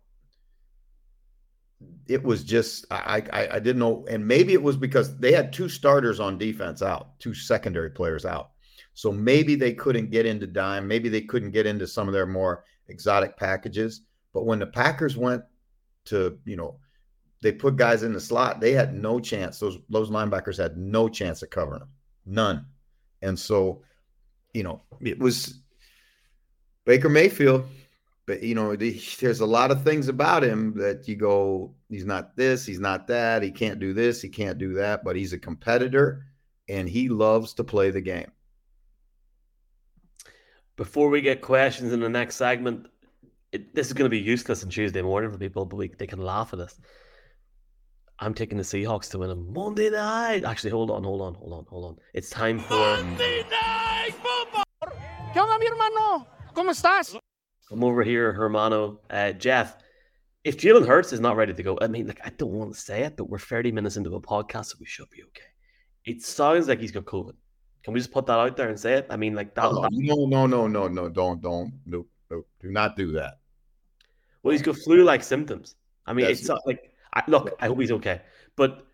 it 2.08 2.22
was 2.22 2.44
just 2.44 2.86
I, 2.90 3.22
I 3.32 3.48
I 3.52 3.58
didn't 3.58 3.78
know, 3.78 4.04
and 4.08 4.26
maybe 4.26 4.52
it 4.52 4.62
was 4.62 4.76
because 4.76 5.16
they 5.18 5.32
had 5.32 5.52
two 5.52 5.68
starters 5.68 6.20
on 6.20 6.38
defense 6.38 6.82
out, 6.82 7.18
two 7.20 7.34
secondary 7.34 7.90
players 7.90 8.24
out. 8.24 8.50
So 8.94 9.12
maybe 9.12 9.54
they 9.54 9.72
couldn't 9.72 10.10
get 10.10 10.26
into 10.26 10.46
dime, 10.46 10.86
maybe 10.86 11.08
they 11.08 11.22
couldn't 11.22 11.52
get 11.52 11.66
into 11.66 11.86
some 11.86 12.08
of 12.08 12.12
their 12.12 12.26
more 12.26 12.64
exotic 12.88 13.36
packages. 13.36 14.02
But 14.32 14.44
when 14.44 14.58
the 14.58 14.66
Packers 14.66 15.16
went 15.16 15.42
to, 16.06 16.38
you 16.44 16.56
know, 16.56 16.78
they 17.42 17.52
put 17.52 17.76
guys 17.76 18.02
in 18.02 18.12
the 18.12 18.20
slot, 18.20 18.60
they 18.60 18.72
had 18.72 18.94
no 18.94 19.18
chance. 19.18 19.58
Those 19.58 19.78
those 19.88 20.10
linebackers 20.10 20.58
had 20.58 20.76
no 20.76 21.08
chance 21.08 21.42
of 21.42 21.50
covering 21.50 21.80
them. 21.80 21.88
None. 22.26 22.66
And 23.22 23.38
so, 23.38 23.82
you 24.52 24.62
know, 24.62 24.82
it 25.00 25.18
was 25.18 25.60
Baker 26.84 27.08
Mayfield. 27.08 27.66
But 28.30 28.44
you 28.44 28.54
know, 28.54 28.76
the, 28.76 28.92
there's 29.20 29.40
a 29.40 29.46
lot 29.46 29.72
of 29.72 29.82
things 29.82 30.06
about 30.06 30.44
him 30.44 30.72
that 30.76 31.08
you 31.08 31.16
go, 31.16 31.74
he's 31.88 32.04
not 32.04 32.36
this, 32.36 32.64
he's 32.64 32.78
not 32.78 33.08
that, 33.08 33.42
he 33.42 33.50
can't 33.50 33.80
do 33.80 33.92
this, 33.92 34.22
he 34.22 34.28
can't 34.28 34.56
do 34.56 34.74
that, 34.74 35.02
but 35.02 35.16
he's 35.16 35.32
a 35.32 35.38
competitor 35.38 36.26
and 36.68 36.88
he 36.88 37.08
loves 37.08 37.54
to 37.54 37.64
play 37.64 37.90
the 37.90 38.00
game. 38.00 38.30
Before 40.76 41.08
we 41.08 41.20
get 41.20 41.42
questions 41.42 41.92
in 41.92 41.98
the 41.98 42.08
next 42.08 42.36
segment, 42.36 42.86
it, 43.50 43.74
this 43.74 43.88
is 43.88 43.94
going 43.94 44.08
to 44.08 44.16
be 44.16 44.20
useless 44.20 44.62
on 44.62 44.70
Tuesday 44.70 45.02
morning 45.02 45.32
for 45.32 45.36
people, 45.36 45.64
but 45.66 45.76
we, 45.76 45.88
they 45.88 46.06
can 46.06 46.20
laugh 46.20 46.52
at 46.52 46.60
us. 46.60 46.78
I'm 48.20 48.32
taking 48.32 48.58
the 48.58 48.64
Seahawks 48.64 49.10
to 49.10 49.18
win 49.18 49.30
on 49.30 49.52
Monday 49.52 49.90
night. 49.90 50.44
Actually, 50.44 50.70
hold 50.70 50.92
on, 50.92 51.02
hold 51.02 51.20
on, 51.20 51.34
hold 51.34 51.52
on, 51.52 51.66
hold 51.68 51.84
on. 51.84 51.96
It's 52.14 52.30
time 52.30 52.60
for 52.60 52.76
Monday 52.76 53.42
Night 53.50 54.14
Football. 54.22 54.62
¿Qué 55.34 55.40
onda, 55.40 55.58
mi 55.58 55.66
hermano? 55.66 56.28
¿Cómo 56.54 56.70
estás? 56.70 57.19
I'm 57.70 57.84
over 57.84 58.02
here, 58.02 58.32
Hermano. 58.32 59.00
Uh, 59.08 59.32
Jeff, 59.32 59.76
if 60.44 60.56
Jalen 60.56 60.86
Hurts 60.86 61.12
is 61.12 61.20
not 61.20 61.36
ready 61.36 61.54
to 61.54 61.62
go, 61.62 61.78
I 61.80 61.86
mean, 61.86 62.06
like, 62.06 62.20
I 62.24 62.30
don't 62.30 62.52
want 62.52 62.74
to 62.74 62.80
say 62.80 63.02
it, 63.02 63.16
but 63.16 63.28
we're 63.28 63.38
30 63.38 63.72
minutes 63.72 63.96
into 63.96 64.14
a 64.16 64.20
podcast, 64.20 64.66
so 64.66 64.76
we 64.80 64.86
should 64.86 65.08
be 65.10 65.22
okay. 65.22 65.42
It 66.04 66.22
sounds 66.22 66.68
like 66.68 66.80
he's 66.80 66.90
got 66.90 67.04
COVID. 67.04 67.34
Can 67.82 67.94
we 67.94 68.00
just 68.00 68.12
put 68.12 68.26
that 68.26 68.38
out 68.38 68.56
there 68.56 68.68
and 68.68 68.78
say 68.78 68.94
it? 68.94 69.06
I 69.10 69.16
mean, 69.16 69.34
like 69.34 69.54
that. 69.54 69.66
Oh, 69.66 69.82
that 69.82 69.90
no, 69.92 70.26
no, 70.26 70.46
no, 70.46 70.66
no, 70.66 70.88
no, 70.88 71.08
don't, 71.08 71.40
don't, 71.40 71.72
no, 71.86 72.06
no, 72.30 72.44
do 72.60 72.70
not 72.70 72.96
do 72.96 73.12
that. 73.12 73.38
Well, 74.42 74.52
he's 74.52 74.62
got 74.62 74.76
flu-like 74.76 75.22
symptoms. 75.22 75.76
I 76.06 76.12
mean, 76.12 76.26
That's 76.26 76.40
it's 76.40 76.48
not 76.48 76.60
like 76.66 76.92
I, 77.12 77.22
look. 77.26 77.54
I 77.60 77.66
hope 77.66 77.80
he's 77.80 77.92
okay, 77.92 78.22
but 78.56 78.86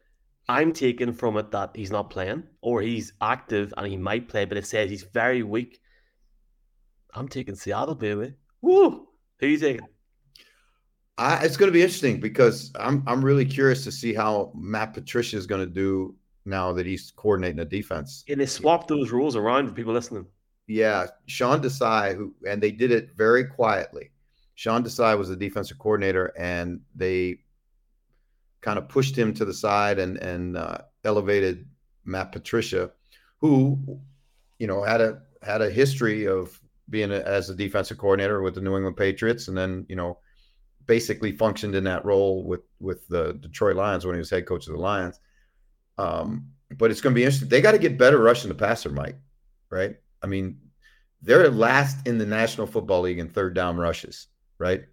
I'm 0.49 0.73
taking 0.73 1.13
from 1.13 1.37
it 1.37 1.51
that 1.53 1.71
he's 1.75 1.91
not 1.91 2.11
playing, 2.11 2.45
or 2.61 2.83
he's 2.83 3.13
active 3.21 3.73
and 3.77 3.87
he 3.87 3.97
might 3.97 4.29
play, 4.29 4.45
but 4.45 4.59
it 4.59 4.67
says 4.67 4.91
he's 4.91 5.05
very 5.05 5.43
weak. 5.43 5.81
I'm 7.15 7.29
taking 7.29 7.55
Seattle, 7.55 7.95
baby. 7.95 8.35
Woo! 8.63 9.09
Who 9.41 9.47
you 9.47 9.59
taking? 9.59 9.87
I, 11.19 11.45
it's 11.45 11.57
going 11.57 11.69
to 11.69 11.73
be 11.73 11.83
interesting 11.83 12.21
because 12.21 12.73
I'm 12.79 13.03
I'm 13.07 13.25
really 13.25 13.45
curious 13.45 13.85
to 13.85 13.93
see 13.93 14.13
how 14.13 14.53
Matt 14.55 14.93
Patricia 14.93 15.37
is 15.37 15.47
going 15.47 15.67
to 15.67 15.73
do 15.73 16.15
now 16.45 16.73
that 16.73 16.87
he's 16.87 17.11
coordinating 17.17 17.57
the 17.57 17.65
defense. 17.65 18.25
And 18.29 18.41
they 18.41 18.47
swapped 18.47 18.89
those 18.89 19.11
rules 19.11 19.35
around 19.35 19.69
for 19.69 19.75
people 19.75 19.93
listening. 19.93 20.27
Yeah, 20.67 21.07
Sean 21.27 21.63
Desai, 21.63 22.15
who 22.15 22.35
and 22.47 22.63
they 22.63 22.71
did 22.71 22.91
it 22.91 23.11
very 23.17 23.45
quietly. 23.45 24.11
Sean 24.57 24.83
Desai 24.83 25.17
was 25.17 25.29
the 25.29 25.37
defensive 25.37 25.79
coordinator, 25.79 26.33
and 26.39 26.81
they 26.95 27.41
kind 28.63 28.79
of 28.79 28.89
pushed 28.89 29.17
him 29.17 29.33
to 29.35 29.45
the 29.45 29.55
side 29.55 29.99
and 29.99 30.17
and 30.19 30.57
uh, 30.57 30.79
elevated 31.05 31.67
Matt 32.05 32.33
Patricia, 32.33 32.91
who 33.39 34.01
you 34.59 34.67
know 34.67 34.83
had 34.83 35.01
a 35.01 35.23
had 35.43 35.63
a 35.63 35.71
history 35.71 36.27
of 36.27 36.61
being 36.89 37.11
a, 37.11 37.19
as 37.21 37.51
a 37.51 37.55
defensive 37.55 37.99
coordinator 37.99 38.43
with 38.43 38.55
the 38.55 38.61
New 38.61 38.77
England 38.77 38.97
Patriots, 38.97 39.49
and 39.49 39.57
then 39.57 39.87
you 39.89 39.97
know 39.97 40.19
basically 40.87 41.33
functioned 41.33 41.75
in 41.75 41.85
that 41.85 42.05
role 42.05 42.45
with 42.45 42.63
with 42.81 43.07
the 43.09 43.35
Detroit 43.35 43.77
Lions 43.77 44.05
when 44.05 44.15
he 44.15 44.19
was 44.19 44.31
head 44.31 44.47
coach 44.47 44.67
of 44.67 44.75
the 44.75 44.81
Lions. 44.81 45.21
Um, 45.99 46.49
but 46.77 46.91
it's 46.91 47.01
going 47.01 47.15
to 47.15 47.19
be 47.19 47.25
interesting. 47.25 47.49
They 47.49 47.61
got 47.61 47.73
to 47.73 47.79
get 47.79 47.99
better 47.99 48.19
rushing 48.19 48.49
the 48.49 48.55
passer, 48.55 48.91
Mike. 48.91 49.17
Right? 49.71 49.97
I 50.23 50.27
mean, 50.27 50.59
they're 51.23 51.51
last 51.51 52.07
in 52.07 52.19
the 52.19 52.27
National 52.27 52.67
Football 52.67 53.03
League 53.03 53.19
in 53.19 53.29
third 53.29 53.55
down 53.55 53.77
rushes, 53.77 54.29
right? 54.59 54.85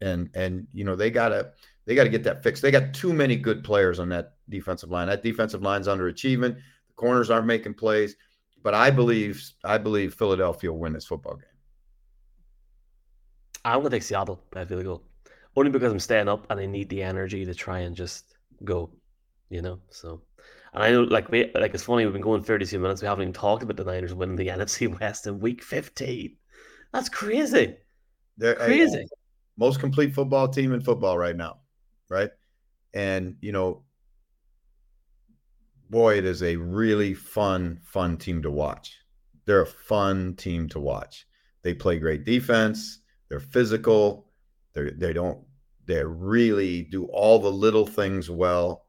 And 0.00 0.30
and 0.34 0.66
you 0.72 0.84
know 0.84 0.96
they 0.96 1.10
gotta 1.10 1.52
they 1.86 1.94
got 1.94 2.04
to 2.04 2.10
get 2.10 2.24
that 2.24 2.42
fixed. 2.42 2.62
They 2.62 2.70
got 2.70 2.92
too 2.92 3.12
many 3.12 3.36
good 3.36 3.64
players 3.64 3.98
on 3.98 4.08
that 4.10 4.34
defensive 4.48 4.90
line. 4.90 5.06
That 5.06 5.22
defensive 5.22 5.62
line's 5.62 5.86
underachieving. 5.86 6.54
The 6.54 6.94
corners 6.96 7.30
aren't 7.30 7.46
making 7.46 7.74
plays. 7.74 8.16
But 8.66 8.74
I 8.74 8.90
believe 8.90 9.48
I 9.62 9.78
believe 9.78 10.14
Philadelphia 10.14 10.72
will 10.72 10.80
win 10.80 10.92
this 10.92 11.06
football 11.06 11.36
game. 11.36 11.56
I'm 13.64 13.78
gonna 13.78 13.90
take 13.90 14.02
Seattle 14.02 14.42
by 14.50 14.64
field 14.64 14.82
goal, 14.82 15.02
only 15.54 15.70
because 15.70 15.92
I'm 15.92 16.00
staying 16.00 16.28
up 16.28 16.50
and 16.50 16.58
I 16.58 16.66
need 16.66 16.88
the 16.88 17.00
energy 17.00 17.44
to 17.44 17.54
try 17.54 17.78
and 17.86 17.94
just 17.94 18.34
go, 18.64 18.90
you 19.50 19.62
know. 19.62 19.78
So, 19.90 20.20
and 20.74 20.82
I 20.82 20.90
know 20.90 21.04
like 21.04 21.30
we 21.30 21.48
like 21.54 21.74
it's 21.74 21.84
funny 21.84 22.06
we've 22.06 22.12
been 22.12 22.20
going 22.20 22.42
32 22.42 22.80
minutes. 22.80 23.02
We 23.02 23.06
haven't 23.06 23.22
even 23.22 23.32
talked 23.32 23.62
about 23.62 23.76
the 23.76 23.84
Niners 23.84 24.14
winning 24.14 24.34
the 24.34 24.48
NFC 24.58 24.98
West 24.98 25.28
in 25.28 25.38
Week 25.38 25.62
15. 25.62 26.36
That's 26.92 27.08
crazy. 27.08 27.76
They're 28.36 28.56
crazy. 28.56 29.06
Most 29.56 29.78
complete 29.78 30.12
football 30.12 30.48
team 30.48 30.72
in 30.72 30.80
football 30.80 31.16
right 31.16 31.36
now, 31.36 31.58
right? 32.08 32.30
And 32.94 33.36
you 33.40 33.52
know, 33.52 33.84
boy, 35.90 36.18
it 36.18 36.24
is 36.24 36.42
a 36.42 36.56
really 36.56 37.14
fun, 37.14 37.80
fun 37.82 38.16
team 38.16 38.42
to 38.42 38.50
watch. 38.50 38.96
They're 39.44 39.62
a 39.62 39.66
fun 39.66 40.34
team 40.34 40.68
to 40.70 40.80
watch. 40.80 41.26
They 41.62 41.74
play 41.74 41.98
great 41.98 42.24
defense. 42.24 43.00
They're 43.28 43.40
physical. 43.40 44.28
They 44.72 44.90
they 44.90 45.12
don't 45.12 45.44
they 45.86 46.04
really 46.04 46.82
do 46.82 47.06
all 47.06 47.38
the 47.38 47.50
little 47.50 47.86
things 47.86 48.28
well. 48.28 48.84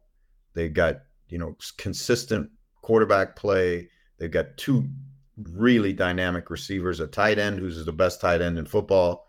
They've 0.53 0.73
got 0.73 0.97
you 1.29 1.37
know 1.37 1.55
consistent 1.77 2.49
quarterback 2.81 3.35
play. 3.35 3.89
They've 4.17 4.31
got 4.31 4.57
two 4.57 4.89
really 5.37 5.93
dynamic 5.93 6.49
receivers, 6.49 6.99
a 6.99 7.07
tight 7.07 7.37
end 7.37 7.59
who's 7.59 7.83
the 7.85 7.91
best 7.91 8.19
tight 8.19 8.41
end 8.41 8.57
in 8.57 8.65
football. 8.65 9.27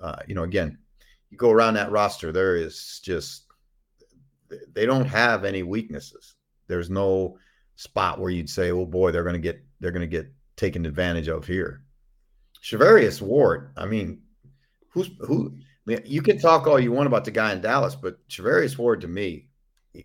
Uh, 0.00 0.16
you 0.26 0.34
know, 0.34 0.42
again, 0.42 0.78
you 1.30 1.38
go 1.38 1.50
around 1.50 1.74
that 1.74 1.90
roster, 1.90 2.32
there 2.32 2.56
is 2.56 3.00
just 3.04 3.44
they 4.72 4.86
don't 4.86 5.06
have 5.06 5.44
any 5.44 5.62
weaknesses. 5.62 6.33
There's 6.66 6.90
no 6.90 7.38
spot 7.76 8.20
where 8.20 8.30
you'd 8.30 8.50
say, 8.50 8.70
"Oh 8.70 8.86
boy, 8.86 9.10
they're 9.10 9.22
going 9.22 9.34
to 9.34 9.40
get 9.40 9.64
they're 9.80 9.92
going 9.92 10.00
to 10.00 10.06
get 10.06 10.32
taken 10.56 10.86
advantage 10.86 11.28
of 11.28 11.46
here." 11.46 11.82
Charvarius 12.62 13.20
Ward, 13.20 13.72
I 13.76 13.86
mean, 13.86 14.22
who's 14.90 15.10
who? 15.20 15.54
I 15.56 15.90
mean, 15.90 16.00
you 16.04 16.22
can 16.22 16.38
talk 16.38 16.66
all 16.66 16.80
you 16.80 16.92
want 16.92 17.06
about 17.06 17.24
the 17.24 17.30
guy 17.30 17.52
in 17.52 17.60
Dallas, 17.60 17.94
but 17.94 18.26
Charvarius 18.28 18.78
Ward 18.78 19.02
to 19.02 19.08
me, 19.08 19.48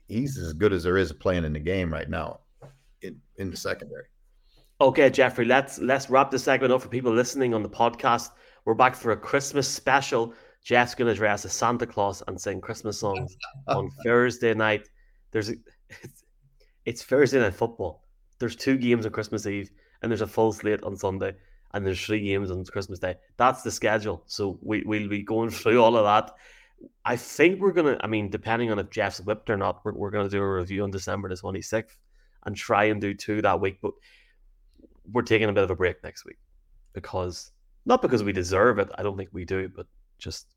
he's 0.07 0.37
as 0.37 0.53
good 0.53 0.73
as 0.73 0.83
there 0.83 0.97
is 0.97 1.13
playing 1.13 1.45
in 1.45 1.53
the 1.53 1.59
game 1.59 1.91
right 1.91 2.09
now 2.09 2.41
in, 3.01 3.21
in 3.37 3.49
the 3.49 3.57
secondary. 3.57 4.05
Okay, 4.81 5.09
Jeffrey, 5.09 5.45
let's 5.45 5.79
let's 5.79 6.09
wrap 6.09 6.31
the 6.31 6.39
segment 6.39 6.73
up 6.73 6.81
for 6.81 6.89
people 6.89 7.13
listening 7.13 7.53
on 7.53 7.63
the 7.63 7.69
podcast. 7.69 8.31
We're 8.65 8.73
back 8.73 8.95
for 8.95 9.11
a 9.11 9.17
Christmas 9.17 9.67
special. 9.67 10.33
Jeff's 10.63 10.95
going 10.95 11.07
to 11.07 11.15
dress 11.15 11.45
as 11.45 11.53
Santa 11.53 11.87
Claus 11.87 12.21
and 12.27 12.39
sing 12.39 12.61
Christmas 12.61 12.99
songs 12.99 13.35
on 13.67 13.89
Thursday 14.03 14.53
night. 14.53 14.87
There's 15.31 15.49
a, 15.49 15.53
it's 16.89 17.03
Thursday 17.03 17.39
night 17.39 17.53
football. 17.53 18.03
There's 18.39 18.55
two 18.55 18.75
games 18.75 19.05
on 19.05 19.11
Christmas 19.11 19.45
Eve, 19.45 19.69
and 20.01 20.11
there's 20.11 20.21
a 20.21 20.27
full 20.27 20.51
slate 20.51 20.81
on 20.81 20.97
Sunday, 20.97 21.35
and 21.71 21.85
there's 21.85 22.03
three 22.03 22.19
games 22.19 22.49
on 22.49 22.65
Christmas 22.65 22.97
Day. 22.97 23.13
That's 23.37 23.61
the 23.61 23.69
schedule. 23.69 24.23
So 24.25 24.57
we, 24.63 24.81
we'll 24.83 25.07
be 25.07 25.21
going 25.21 25.49
through 25.51 25.83
all 25.83 25.95
of 25.95 26.05
that. 26.05 26.33
I 27.05 27.15
think 27.15 27.61
we're 27.61 27.73
gonna. 27.73 27.97
I 28.01 28.07
mean, 28.07 28.31
depending 28.31 28.71
on 28.71 28.79
if 28.79 28.89
Jeff's 28.89 29.21
whipped 29.21 29.51
or 29.51 29.57
not, 29.57 29.85
we're, 29.85 29.93
we're 29.93 30.09
gonna 30.09 30.29
do 30.29 30.41
a 30.41 30.51
review 30.51 30.83
on 30.83 30.89
December 30.89 31.29
the 31.29 31.35
twenty 31.35 31.61
sixth 31.61 31.95
and 32.47 32.55
try 32.55 32.85
and 32.85 32.99
do 32.99 33.13
two 33.13 33.43
that 33.43 33.61
week. 33.61 33.77
But 33.83 33.91
we're 35.11 35.21
taking 35.21 35.49
a 35.49 35.53
bit 35.53 35.63
of 35.65 35.69
a 35.69 35.75
break 35.75 36.03
next 36.03 36.25
week 36.25 36.39
because 36.93 37.51
not 37.85 38.01
because 38.01 38.23
we 38.23 38.31
deserve 38.31 38.79
it. 38.79 38.89
I 38.97 39.03
don't 39.03 39.17
think 39.17 39.29
we 39.31 39.45
do, 39.45 39.69
but 39.69 39.85
just 40.17 40.55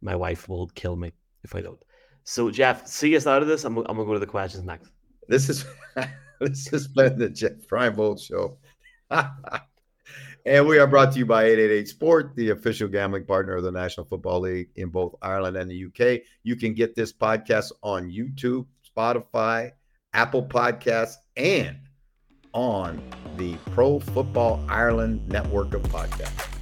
my 0.00 0.16
wife 0.16 0.48
will 0.48 0.68
kill 0.68 0.96
me 0.96 1.12
if 1.44 1.54
I 1.54 1.60
don't. 1.60 1.82
So 2.24 2.50
Jeff, 2.50 2.86
see 2.86 3.14
us 3.14 3.26
out 3.26 3.42
of 3.42 3.48
this. 3.48 3.64
I'm, 3.64 3.76
I'm 3.76 3.84
gonna 3.84 4.06
go 4.06 4.14
to 4.14 4.20
the 4.20 4.26
questions 4.26 4.64
next. 4.64 4.90
This 5.28 5.48
is 5.48 5.64
this 6.40 6.68
has 6.68 6.88
been 6.88 7.18
the 7.18 7.28
Jeff 7.28 7.52
Reinebold 7.70 8.20
Show. 8.20 8.58
and 10.46 10.66
we 10.66 10.78
are 10.78 10.86
brought 10.86 11.12
to 11.12 11.18
you 11.18 11.26
by 11.26 11.44
888 11.44 11.88
Sport, 11.88 12.36
the 12.36 12.50
official 12.50 12.88
gambling 12.88 13.24
partner 13.24 13.56
of 13.56 13.64
the 13.64 13.72
National 13.72 14.06
Football 14.06 14.40
League 14.40 14.68
in 14.76 14.90
both 14.90 15.14
Ireland 15.22 15.56
and 15.56 15.70
the 15.70 15.86
UK. 15.86 16.22
You 16.42 16.56
can 16.56 16.74
get 16.74 16.94
this 16.94 17.12
podcast 17.12 17.72
on 17.82 18.10
YouTube, 18.10 18.66
Spotify, 18.96 19.72
Apple 20.12 20.44
Podcasts, 20.44 21.16
and 21.36 21.78
on 22.52 23.02
the 23.36 23.56
Pro 23.72 23.98
Football 23.98 24.64
Ireland 24.68 25.28
network 25.28 25.74
of 25.74 25.82
podcasts. 25.82 26.55